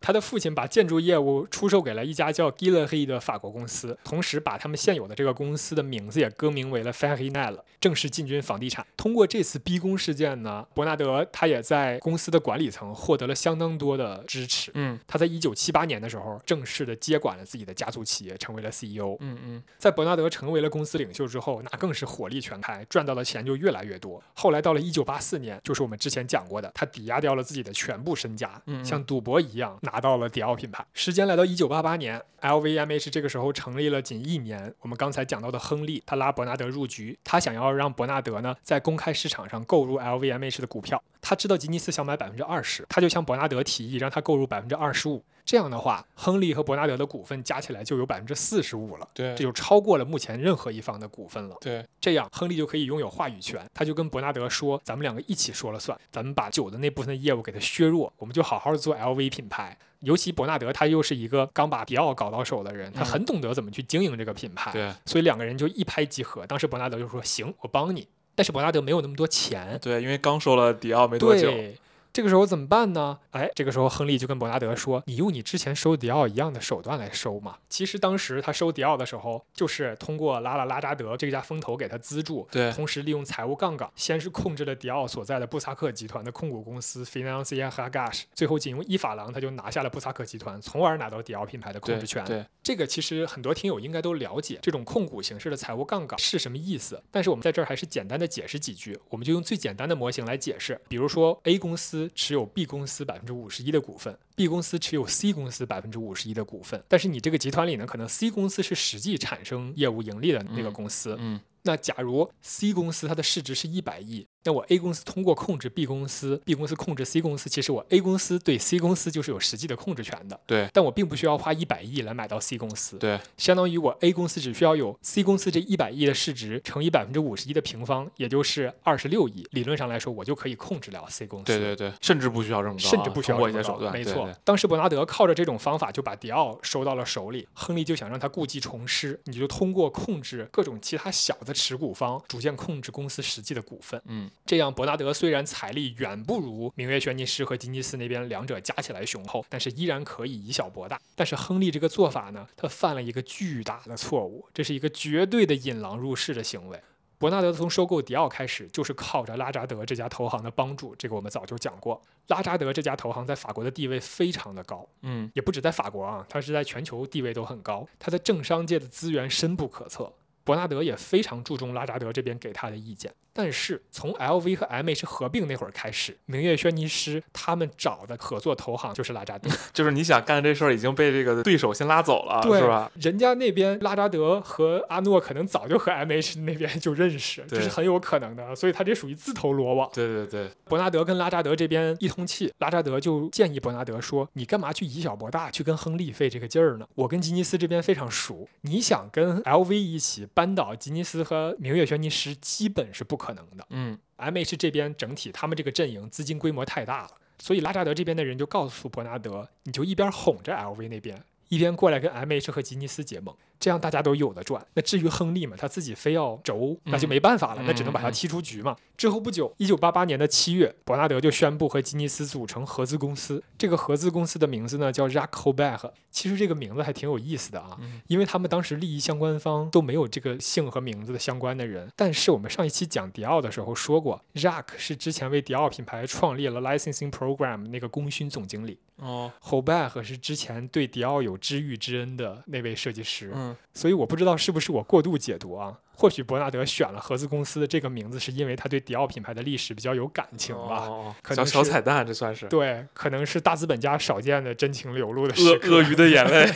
[0.03, 7.37] 他的父亲把建筑业务出售给了一家叫 g i l l e r y 的法国公司，同时把他们现有的这个公司的名字也更名为了 f e r r y n
[7.37, 8.87] e l 正式进军房地产。
[8.97, 14.71] 通过这次逼宫事件呢，伯纳德他也在公司的管理层获得了相当多的支持。
[14.75, 19.17] 嗯他在一九七八年的时候正式的接管了自己的家族企业，成为了 CEO。
[19.21, 24.23] 嗯嗯，在伯纳德成为了公司领袖之后，那更是火力全开，赚到的钱就越来越多。
[24.35, 30.83] 后来到了一九八四年，就是我们之前讲过的，他抵押掉了自己的全部身家，嗯嗯像赌博一样拿达到了迪奥品牌。
[30.95, 34.73] 时间来到一九八八年，LVMH 这个时候成立了仅一年。
[34.81, 41.03] 我们刚才讲到的亨利，他拉伯纳德入局，他想要让伯纳德呢在公开市场上购入 LVMH 的股票。
[41.21, 45.23] 他知道吉尼斯想买百分之二十，他就向伯纳德提议让他购入百分之二十五。
[45.45, 49.09] 这样的话，亨利和伯纳德的股份加起来就有百分之四十五了。
[49.13, 51.57] 对这就超过了目前任何一方的股份了。
[51.61, 53.65] 对，这样，亨利就可以拥有话语权。
[53.75, 66.45] 他就跟伯纳德说：“咱们两个一起说了算，咱们把酒的那部分的业务给它削弱，我们就好好的做 LV 品牌。”尤其伯纳德他又是一个刚把迪奥搞到手的人，他嗯很懂得怎么去经营这个品牌，对所以两个人就一拍即合。
[66.45, 71.77] 当时伯纳德就说：“行，我帮你。”但是伯纳德没有那么多钱，对，因为刚收了迪奥没多久，对，
[72.13, 73.19] 这个时候怎么办呢？
[73.31, 92.23] 哎，这个时候亨利就跟伯纳德说：“你用你之前收迪奥一样的手段来收嘛。”其实当时他收迪奥的时候，就是通过拉拉拉扎德这家风投给他资助，对同时利用财务杠杆，先是控制了迪奥所在的布萨克集团的控股公司 Financier Hagash，最后仅用一法郎他就拿下了布萨克集团，从而拿到迪奥品牌的控制权。
[92.27, 97.03] 对，这个其实很多听友应该都了解，这种控股形式的财务杠杆是什么意思。
[97.11, 100.79] 但是我们在这儿还是简单的解释几句，我们就用最简单的模型来解释。
[100.89, 106.83] 比如说，A 公司持有 B 公司百分之五十一的股份，B 公司持有 C 公司百分之五十一的股份。
[106.89, 111.17] 但是你这个集团里呢，可能 C 公司是实际产生业务盈利的那个公司。
[111.19, 120.39] 嗯那假如 C 公司它的市值是一百亿，那我 A 公司通过控制 B 公司，B 公司控制 C 公司，其实我 A 公司对 C 公司就是有实际的控制权的。
[120.47, 122.97] 对但我并不需要花一百亿来买到 C 公司。
[122.99, 129.47] 对，相当于我 A 公司只需要有 C 公司这一百亿的市值乘以百分之五十一的平方，也就是二十六亿。
[129.53, 131.45] 理论上来说，我就可以控制了 C 公司。
[131.47, 137.47] 对对对，甚至不需要这么高啊，甚至不需要这么高一些手段，没错对对，当时伯纳德靠着这种方法就把迪奥收到了手里。
[137.55, 144.01] 亨利就想让他故技重施，你就通过控制各种其他小的持股方，逐渐控制公司实际的股份。
[144.07, 151.01] 嗯这样，伯纳德虽然财力远不如明月轩尼诗和吉尼斯那边两者加起来雄厚，但是依然可以以小博大。
[151.15, 156.81] 但是亨利这个做法呢，他犯了一个巨大的错误，这是一个绝对的引狼入室的行为。
[157.19, 162.03] 伯纳德从收购迪奥开始，就是靠着拉扎德这家投行的帮助，这个我们早就讲过。
[162.27, 170.13] 拉扎德这家投行在法国的地位非常的高，嗯也不止在法国啊，它是在全球地位都很高，它在政商界的资源深不可测。
[170.45, 182.91] 伯纳德也非常注重拉扎德这边给他的意见，但是从 LV 和 MH 合并那会儿开始，明月轩尼诗他们找的合作投行就是拉扎德， 就是你想干这事儿已经被这个对手先拉走了，对是吧？
[182.95, 189.91] 人家那边拉扎德和阿诺可能早就和 MH 那边就认识，这是很有可能的，所以他这属于自投罗网。
[189.95, 196.87] 对对对，伯纳德跟拉扎德这边一通气，拉扎德就建议伯纳德说：“你干嘛去以小博大，去跟亨利费这个劲儿呢？
[196.95, 203.67] 我跟吉尼斯这边非常熟，你想跟 LV 一起扳倒吉尼斯和明月轩尼诗，基本是不可能的。
[203.71, 214.61] 嗯 MH 这边整体他们这个阵营资金规模太大了，所以拉扎德这边的人就告诉伯纳德，你就一边哄着 LV 那边。”一边过来跟 MH 和吉尼斯结盟，这样大家都有的赚。
[214.75, 218.77] 那至于亨利嘛，他自己非要轴，那就没办法了，嗯那只能把他嗯踢出局嘛。
[218.97, 223.41] 之后不久，一九八八年的七月，伯纳德就宣布和吉尼斯组成合资公司。
[223.57, 225.93] 这个合资公司的名字呢叫 Jacques Hobach。
[226.11, 231.89] 其实这个名字还挺有意思的啊，嗯因为他们当时利益相关方都没有这个姓和名字的相关的人。
[231.97, 238.79] 但是我们上一期讲迪奥的时候说过，Jacques 是之前为迪奥品牌创立了 Licensing Program 那个功勋总经理。
[238.97, 245.79] 哦 Holbach 是之前对迪奥有知遇之恩的那位设计师，嗯所以我不知道是不是我过度解读啊。
[245.95, 250.87] 或许伯纳德选了合资公司的这个名字，是因为他对迪奥品牌的历史比较有感情吧。
[250.89, 255.55] 哦小可能是小彩蛋，这算是对，可能是大资本家少见的真情流露的鳄。
[255.69, 256.51] 鳄鱼的眼泪。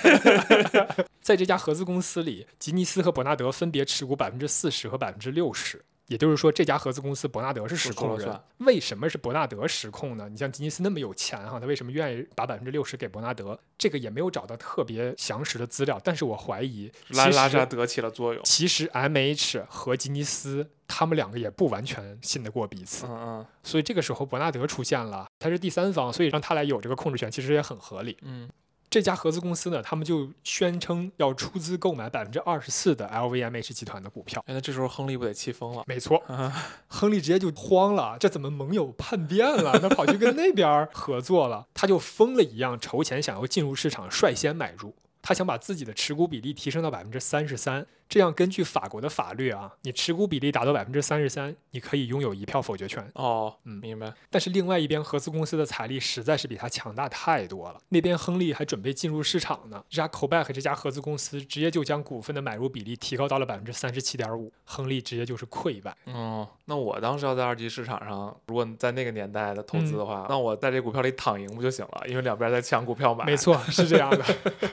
[1.21, 5.83] 在这家合资公司里，吉尼斯和伯纳德分别持股百分之四十和百分之六十。
[6.09, 8.41] 也就是说，这家合资公司伯纳德是实控人。
[8.59, 10.29] 为什么是伯纳德实控呢？
[10.29, 13.59] 你像吉尼斯那么有钱哈，他为什么愿意把百分之六十给伯纳德？
[13.77, 18.43] 这个也没有找到特别详实的资料，但是我怀疑，拉拉扎德起了作用。
[18.45, 28.17] 其实 M H 和吉尼斯他们两个也不完全信得过彼此，嗯嗯所以这个时候伯纳德出现了，他是第三方，所以让他来有这个控制权，其实也很合理。
[28.23, 28.49] 嗯
[28.89, 34.43] 这家合资公司呢，他们就宣称要出资购买百分之二十四的 LVMH 集团的股票。
[34.47, 35.83] 哎，那这时候亨利不得气疯了？
[35.87, 36.53] 没错，啊，
[36.89, 39.79] 亨利直接就慌了，这怎么盟友叛变了？
[39.81, 44.95] 他跑去跟那边儿合作了，他就疯了一样筹钱，想要进入市场，率先买入。
[45.21, 53.09] 他想把自己的持股比例提升到百分之三十三，这样根据法国的法律啊，你持股比例达到百分之三十三，你可以拥有一票否决权。
[53.15, 54.13] 哦，嗯明白。
[54.31, 57.81] 但是另外一边合资公司的财力实在是比他强大太多了。
[57.91, 65.97] 那边亨利还准备进入市场呢这家 c k Colbach 这家合资公司直接就将股份的买入比例提高到了百分之三十七点五，亨利直接就是溃败。
[66.07, 72.03] 哦，那我当时要在二级市场上，如果在那个年代的投资的话，那我在这股票里躺赢不就行了？
[72.09, 73.25] 因为两边在抢股票买。
[73.25, 73.37] 没。
[73.37, 74.25] 错，是这样的。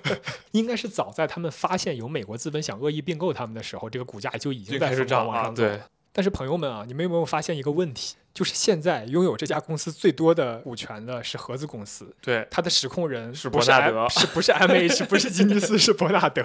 [0.54, 5.64] 应该是早在他们发现有美国资本想恶意并购他们的时候，这个股价就已经就开始在疯狂涨了，往上走。
[5.64, 5.80] 对，
[6.12, 8.16] 但是朋友们啊，你们有没有发现一个问题？
[8.34, 16.44] 就是现在拥有这家公司最多的股权的是合资公司，对，它的实控人是伯纳德 是不是 M H，不是吉尼斯， 是伯纳德。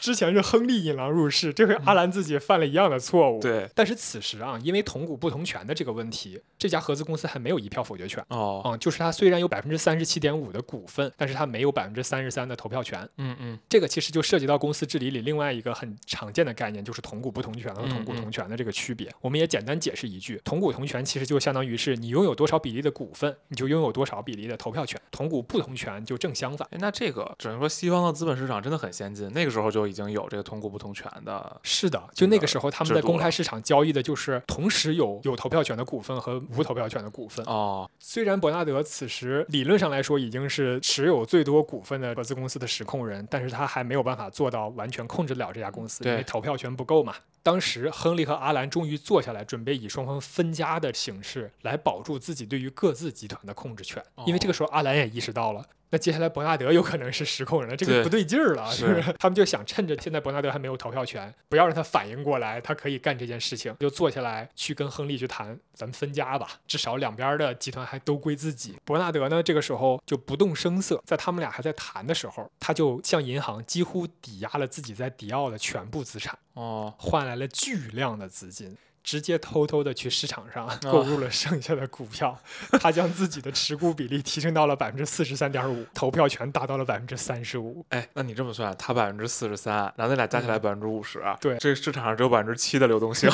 [0.00, 3.40] 之前是亨利引狼入室，这回阿兰自己犯了一样的错误。。
[3.40, 8.22] 对，但是此时啊，因为同股不同权的这个问题，这家合资公司还没有一票否决权。
[8.28, 13.08] 哦，嗯、就是它虽然有百分之三十七点五的股份，但是它没有百分之三十三的投票权。
[13.16, 19.10] 嗯嗯，这个其实就涉及到公司治理里另外一个很常见的概念，就是同股不同权和嗯同股嗯同权的这个区别。
[19.22, 25.00] 我们也简单解释一句，同股同权其实就相当于是你拥有多少比例的股份，你就拥有多少比例的投票权。
[25.12, 26.66] 同股不同权就正相反。
[26.72, 31.60] 哎，那这个只能说西方的资本市场真的很先进，那个时候就已经有这个同股不同权的。
[31.62, 37.44] 是的，就那个时候他们在公开市场交易的就是同时有有投票权的股份和无投票权的股份。
[37.46, 47.14] 哦，虽然伯纳德此时理论上来说已经是持有最多股份的合资公司的实控人，但是他还没有办法做到完全控制得了这家公司，因为投票权不够嘛。
[47.42, 55.64] 当时亨利和阿兰终于坐下来，准备以双方分家的形式来保住自己对于各自集团的控制权，因为这个时候阿兰也意识到了。
[55.92, 59.12] 那接下来伯纳德有可能是实控人了，这个不对劲儿了，是是不是？
[59.18, 68.76] 他们就想趁着现在伯纳德还没有投票权，不要让他反应过来，他可以干这件事情，就坐下来去跟亨利去谈，咱们分家吧，至少两边的集团还都归自己。
[68.84, 78.76] 伯纳德呢，这个时候就不动声色，在他们俩还在谈的时候，他就向银行几乎抵押了自己在迪奥的全部资产，哦，换来了巨量的资金。
[79.10, 82.38] 直接偷偷的去市场上购入了剩下的股票，
[82.80, 87.84] 他将自己的持股比例提升到了百分之四十三点五，投票权达到了百分之三十五。
[87.88, 93.28] 哎，那你这么算，他百分之四十三，然后那俩加起来百分之五十，嗯对这市场上只有百分之七的流动性。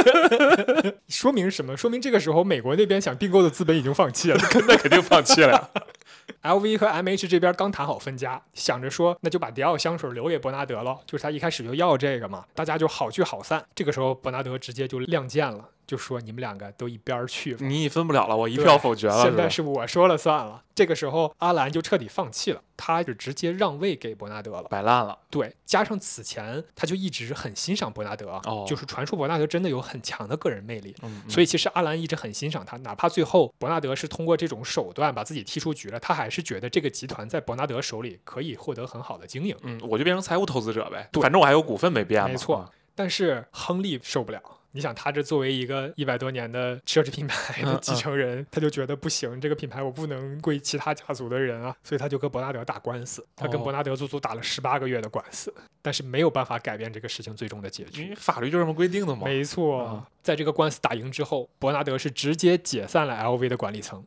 [1.08, 1.74] 说明什么？
[1.74, 4.38] 说明这个时候美国那边想并购的资本已经放弃了。
[4.68, 5.70] 那肯定放弃了呀。
[6.42, 13.64] LV 和 MH 这边刚谈好分家，想着说那就把迪奥香水留给伯纳德了，就是他一开始就要这个嘛，大家就好聚好散。
[13.74, 17.66] 这个时候伯纳德直接就亮剑了，就说你们两个都一边儿去吧。
[17.66, 19.48] 你已分不了了，我一票否决了，现在？
[19.48, 20.62] 是我说了算了。
[20.72, 24.68] 这个时候，阿兰就彻底放弃了，他就直接让位给伯纳德了。
[24.70, 25.18] 摆烂了。
[25.30, 30.94] 对，加上此前他就一直很欣赏伯纳德，哦就是传说伯纳德真的有很强的个人魅力。
[31.02, 39.56] 嗯，所以其实阿兰一直很欣赏他，哪怕最后伯纳德是通过这种手段把自己踢出局了，他还是觉得这个集团在伯纳德手里可以获得很好的经营。
[39.62, 42.28] 嗯，我就变成财务投资者呗，反正我还有股份没变嘛。
[42.28, 44.40] 没错啊但是亨利受不了。
[44.72, 53.26] 你想，他这作为一个一百多年的奢侈品牌的嗯继承人，他就觉得不行，这个品牌我不能归其他家族的人啊，所以他就跟伯纳德打官司。
[53.34, 55.52] 他跟哦伯纳德足足打了十八个月的官司，
[55.82, 58.04] 但是没有办法改变这个事情最终的结局。
[58.04, 59.22] 因为法律就这么规定的嘛。
[59.24, 64.04] 没错，嗯在这个官司打赢之后，伯纳德是直接解散了 LV 的管理层，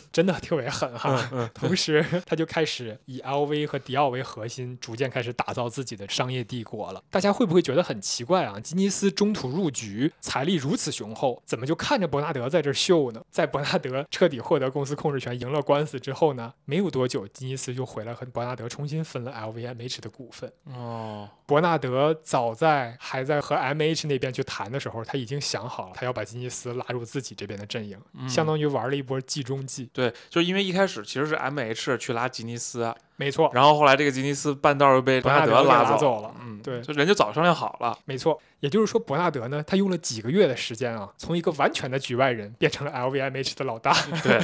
[0.12, 1.28] 真的特别狠哈。
[1.32, 7.02] 嗯同时，他就开始以 LV 和迪奥为核心，逐渐开始打造自己的商业帝国了。
[7.10, 8.58] 大家会不会觉得很奇怪啊？
[8.60, 13.22] 吉尼斯中途入局，财力如此雄厚，怎么就看着伯纳德在这儿秀呢？
[13.30, 20.52] 在伯纳德彻底获得公司控制权、赢了官司之后呢，没有多久，吉尼斯就回来和伯纳德重新分了 LVMH 的股份。
[20.64, 29.83] 哦，伯纳德早在还在和 MH 那边去谈的时候，他已经想好了，他要把吉尼斯拉入自己这边的阵营，嗯相当于玩了一波计中计。
[29.92, 37.96] 对，就因为一开始其实是 M H 去拉吉尼斯，没错，然后后来这个吉尼斯半道儿又被伯纳德拉走拉走了嗯，对就人就早商量好了。
[38.04, 38.40] 没错。
[38.60, 43.94] 也就是说，伯纳德呢，他用了几个月的时间啊，从一个完全的局外人变成了 LVMH 的老大。
[44.22, 44.40] 对，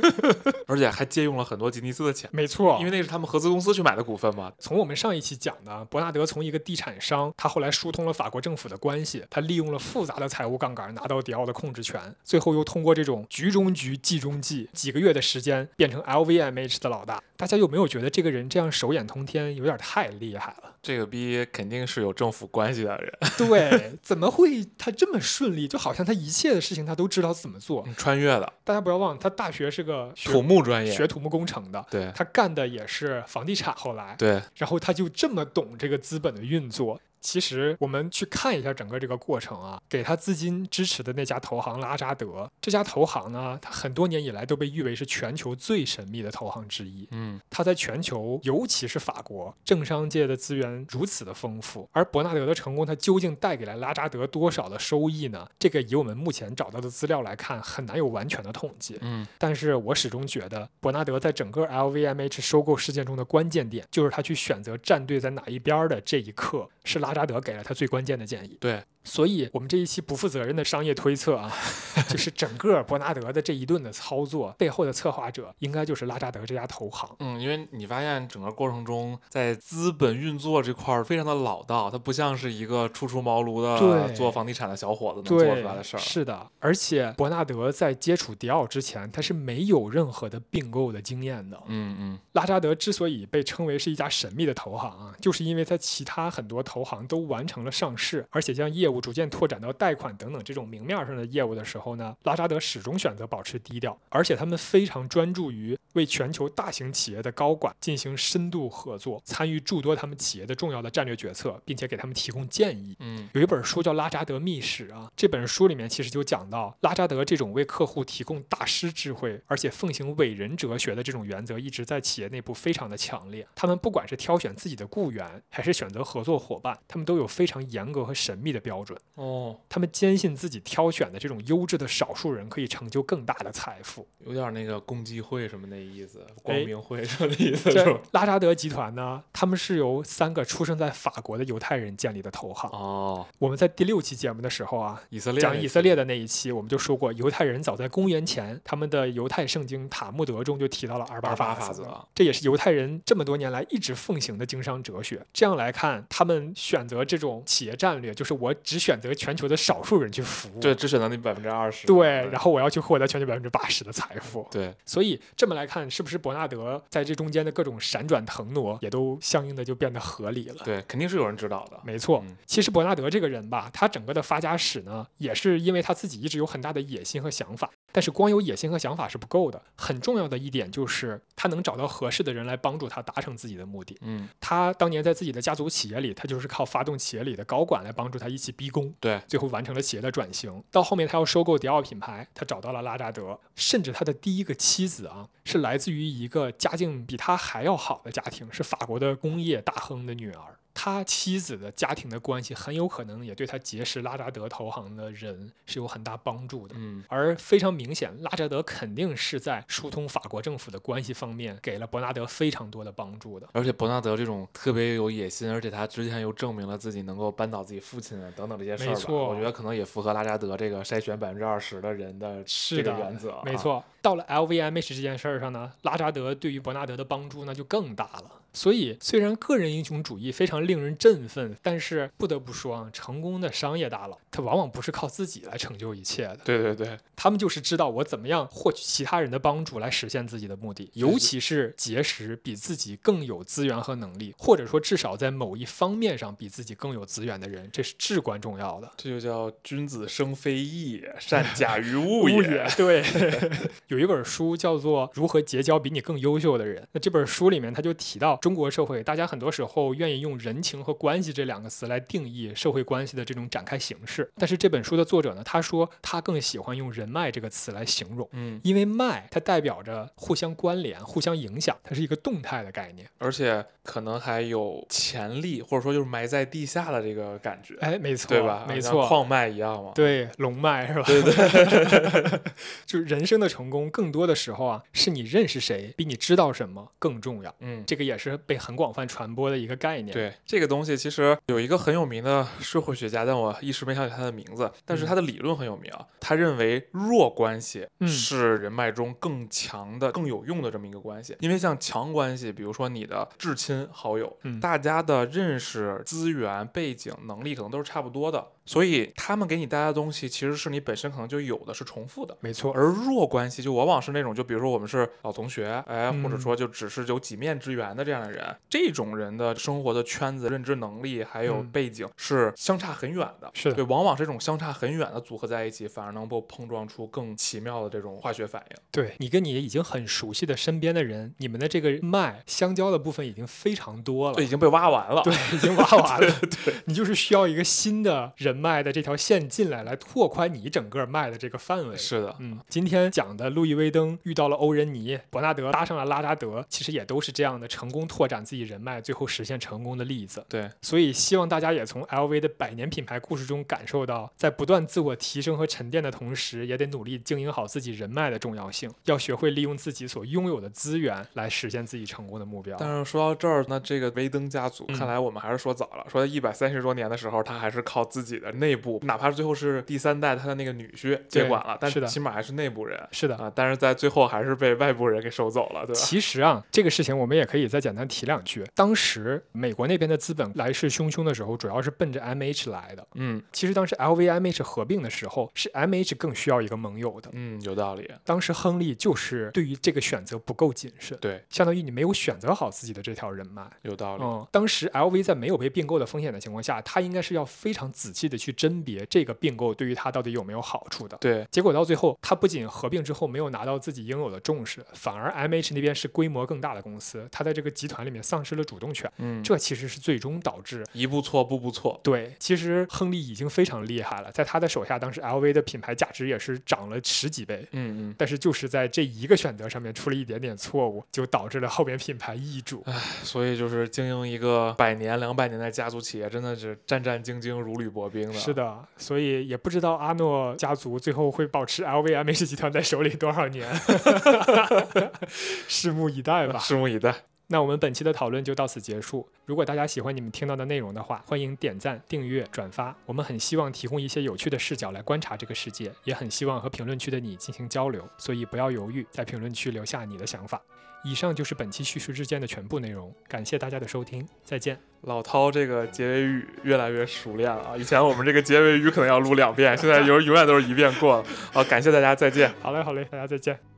[0.66, 4.50] 而且还借用了很多吉尼斯的钱，没错，因为那是他们合资公司去买的股份嘛。
[4.58, 17.22] 从我们上一期讲的，伯纳德从一个地产商，他后来疏通了法国政府的关系，他利用了复杂的财务杠杆拿到迪奥的控制权，最后又通过这种局中局、计中计，几个月的时间变成 LVMH 的老大。
[17.36, 20.74] 大家有没有觉得这个人这样手眼通天，有点太厉害了？
[20.80, 25.68] 这个逼肯定是有政府关系的人， 对，怎么会他这么顺利？
[25.68, 27.86] 就好像他一切的事情他都知道怎么做。
[27.98, 33.74] 穿越的大家不要忘了，他大学是个学土木专业，学土木工程的，对他干的也是房地产。
[33.74, 36.98] 后来，对，然后他就这么懂这个资本的运作。
[37.20, 47.06] 其实我们去看一下整个这个过程啊，给他资金支持的那家投行拉扎德，这家投行呢，它很多年以来都被誉为是全球最神秘的投行之一。
[47.10, 55.48] 嗯，它在全球，尤其是法国，政商界的资源如此的丰富，而伯纳德的成功，它究竟带给了拉扎德多少的收益呢？
[55.58, 58.98] 这个以我们目前找到的资料来看，很难有完全的统计。
[59.02, 68.56] 嗯，但是我始终觉得，伯纳德在整个 LVMH 收购事件中的关键点，就是他去选择站队在哪一边儿的这一刻，是拉扎德给了他最关键的建议。
[68.60, 71.50] 对，所以我们这一期不负责任的商业推测啊，
[72.08, 77.08] 就是整个伯纳德的这一顿的操作背后的策划者，应该就是拉扎德这家投行。
[77.18, 86.00] 嗯，因为你发现整个过程中，在资本运作这块儿非常的老道，它不像是一个初出茅庐的做房地产的小伙子能做出来的事儿。
[86.00, 91.58] 是的，而且伯纳德在接触迪奥之前，他是没有任何的并购的经验的。
[91.66, 112.96] 嗯嗯，拉扎德之所以被称为是一家神秘的投行啊，就是因为他其他很多投行都完成了上市，而且将业务逐渐拓展到贷款等等这种明面上的业务的时候呢，拉扎德始终选择保持低调，而且他们非常专注于为全球大型企业的高管进行深度合作，参与诸多他们企业的重要的战略决策，并且给他们提供建议。
[113.00, 123.46] 嗯有一本书叫《拉扎德秘史》啊，这本书里面其实就讲到拉扎德这种为客户提供大师智慧，而且奉行伟人哲学的这种原则，一直在企业内部非常的强烈。
[123.54, 128.98] 他们不管是挑选自己的雇员，还是选择合作伙伴，他们都有非常严格和神秘的标准。
[129.14, 134.06] 哦，他们坚信自己挑选的这种优质的少数人可以成就更大的财富。
[134.26, 138.00] 有点那个共济会什么那意思，哎光明会什么的意思是？
[138.12, 142.70] 拉扎德集团呢，他们是由三个出生在法国的犹太人建立的投行。
[142.70, 155.24] 哦，我们在第六期节目的时候啊，以色列讲以色列的那一期，我们就说过，犹太人早在公元前，他们的犹太圣经塔木德中就提到了二八法则这也是犹太人这么多年来一直奉行的经商哲学。
[155.32, 160.60] 这样来看，他们选择这种企业战略，就是我只选择全球的少数人去服务。
[160.60, 161.88] 对，只选择那百分之二十。
[161.88, 164.46] 对，然后我要去获得全球百分之八十的财富。
[164.48, 170.62] 对，所以这么来看，是不是伯纳德在这中间的各种闪转腾挪，也都相应的就变得合理了？
[170.64, 171.80] 对，肯定是有人知道的。
[171.82, 177.68] 没错嗯，其实伯纳德这个人吧，他整个的发家史呢，也是因为他自己一直有很大的野心和想法。
[177.92, 183.98] 但是光有野心和想法是不够的，很重要的一点就是他能找到合适的人来帮助他达成自己的目的。
[184.02, 190.62] 嗯，他当年在自己的家族企业里，他就是靠发动企业里的高管来帮助他一起逼宫，对，最后完成了企业的转型。
[190.70, 200.58] 到后面他要收购迪奥品牌，他找到了拉扎德，甚至他的第一个妻子啊，是来自于一个家境比他还要好的家庭，是法国的工业大亨的女儿。
[200.72, 206.74] 他妻子的家庭的关系很有可能也对他结识拉扎德投行的人是有很大帮助的。
[206.78, 213.48] 嗯，而非常明显，拉扎德肯定是在疏通法国政府的关系方面给了伯纳德非常多的帮助的。
[213.52, 223.32] 而且伯纳德这种特别有野心，而且他之前又证明了自己能够扳倒自己父亲啊等等这些事儿吧，没错我觉得可能也符合拉扎德这个筛选百分之二十的人的这个原则。
[223.32, 228.32] 啊，没错，到了 LVMH 这件事儿上呢，拉扎德对于伯纳德的帮助那就更大了。
[228.52, 248.90] 所以，虽然个人英雄主义非常令人振奋，但是不得不说啊，成功的商业大佬他往往不是靠自己来成就一切的，对对对，他们就是知道我怎么样获取其他人的帮助来实现自己的目的，尤其是结识比自己更有资源和能力，或者说至少在某一方面上比自己更有资源的人，这是至关重要的。
[248.96, 252.40] 这就叫君子生非异，善假于物也。
[252.50, 253.00] 也对，
[253.90, 256.80] 有一本书叫做《如何结交比你更优秀的人》。
[256.92, 268.28] 那这本书里面他就提到，中国社会大家很多时候愿意用人情和关系这两个词来定义社会关系的这种展开形式，但是这本书的作者呢，他说他更喜欢用人脉这个词来形容。
[268.30, 273.08] 嗯，因为脉它代表着互相关联、互相影响，它是一个动态的概念。
[273.18, 278.64] 而且可能还有潜力，或者说就是埋在地下的这个感觉，哎，没错，对吧？
[278.68, 279.90] 没错，矿脉一样嘛。
[279.96, 281.02] 对，龙脉是吧？
[281.06, 282.40] 对对，
[282.86, 287.54] 就是人生的成功，更多的时候啊，是你认识谁比你知道什么更重要。
[287.60, 296.04] 嗯，这个也是被很广泛传播的一个概念。，对这个东西，其实有一个很有名的社会学家，但我一时没想起他的名字，但是他的理论很有名啊。
[296.18, 312.36] 他认为弱关系嗯是人脉中更强的、更有用的这么一个关系，因为像强关系，比如说你的至亲好友，嗯大家的认识、资源、背景、能力可能都是差不多的，所以他们给你带来的东西，其实是你本身可能就有的，是重复的。
[312.40, 312.72] 没错。
[312.72, 323.50] 而弱关系就往往是那种，就比如说我们是老同学，哎，或者嗯说就只是有几面之缘的这样的人，这种人的生活的圈子、认知能力还有嗯背景是相差很远的。
[323.54, 328.76] 是的对，往往这种相差很远的组合在一起，反而能够碰撞出更奇妙的这种化学反应。
[328.90, 334.50] 对你跟你已经很熟悉的身边的人，你们的这个脉相交的部分已经非常多了对，已。
[334.50, 335.22] 经被挖完了。
[335.22, 336.34] 对，已经挖完了。
[336.64, 341.96] 对，你就是需要一个新的人脉的这条线进来，来拓宽你整个脉的这个范围。
[341.96, 350.44] 是的，嗯，今天讲的路易威登遇到了欧仁尼，伯纳德搭上了拉扎德，其实也都是这样的成功拓展自己人脉，最后实现成功的例子。
[350.48, 362.76] 对，所以希望大家也从 LV 的百年品牌故事中感受到，在不断自我提升和沉淀的同时，也得努力经营好自己人脉的重要性，要学会利用自己所拥有的资源来实现自己成功的目标。
[362.78, 366.04] 但是说到这儿，那这个威登家族，嗯看来我们还是说早了。
[366.08, 373.00] 说一百三十多年的时候，他还是靠自己的内部，哪怕是最后是第三代他的那个女婿接管了，但是起码还是内部人。
[373.12, 376.00] 是的，啊，啊，但是在最后还是被外部人给收走了，对吧？
[376.00, 378.64] 其实啊，这个事情我们也可以再简单提两句。
[378.74, 383.06] 当时美国那边的资本来势汹汹的时候，主要是奔着 MH 来的。
[383.14, 387.30] 嗯其实当时 LVMH 合并的时候，是 MH 更需要一个盟友的。
[387.32, 388.10] 嗯，有道理。
[388.24, 393.62] 当时亨利就是对于这个选择不够谨慎，对，相当于你没有选择好自己的这条人脉。
[393.82, 394.22] 有道理。
[394.22, 401.18] 嗯，当时 LV 在没有被并购的风险的情况下，他应该是要非常仔细的去甄别这个并购对于他到底有没有好处的。
[401.20, 410.84] 对，结果到最后，他不仅合并之后没有拿到自己应有的重视，反而 MH 那边是规模更大的公司，他在这个集团里面丧失了主动权，嗯，这其实是最终导致。
[410.92, 412.00] 一步错，步步错。
[412.02, 417.66] 对，其实亨利已经非常厉害了，在他的手下，当时 LV 的品牌价值也是涨了十几倍。
[417.72, 422.82] 嗯嗯，但是就是在这一个选择上面出了一点点错误，就导致了后边品牌易主。
[422.86, 428.32] 唉所以就是经营一个百年、两百年的家族企业，真的是战战兢兢、如履薄冰的。
[428.34, 433.66] 是的，所以也不知道阿诺家族最后会保持 LVMH 集团在手里多少年，
[435.68, 436.58] 拭目以待吧。
[436.58, 437.14] 拭目以待。
[437.52, 439.28] 那我们本期的讨论就到此结束。
[439.44, 442.94] 如果大家喜欢你们听到的内容的话，欢迎点赞、订阅、转发。
[443.06, 448.08] 我们很希望提供一些有趣的视角来观察这个世界，也很希望和评论区的你进行交流。
[448.18, 450.62] 所以不要犹豫，在评论区留下你的想法。
[451.02, 454.78] 以上就是本期叙事之间的全部内容，感谢大家的收听，再见。
[455.02, 457.76] 老涛这个结尾语越来越熟练了啊！
[457.76, 461.24] 以前我们这个结尾语可能要录两遍， 现在永永远都是一遍过了。
[461.52, 462.52] 好，感谢大家，再见。
[462.60, 463.69] 好嘞，好嘞，大家再见。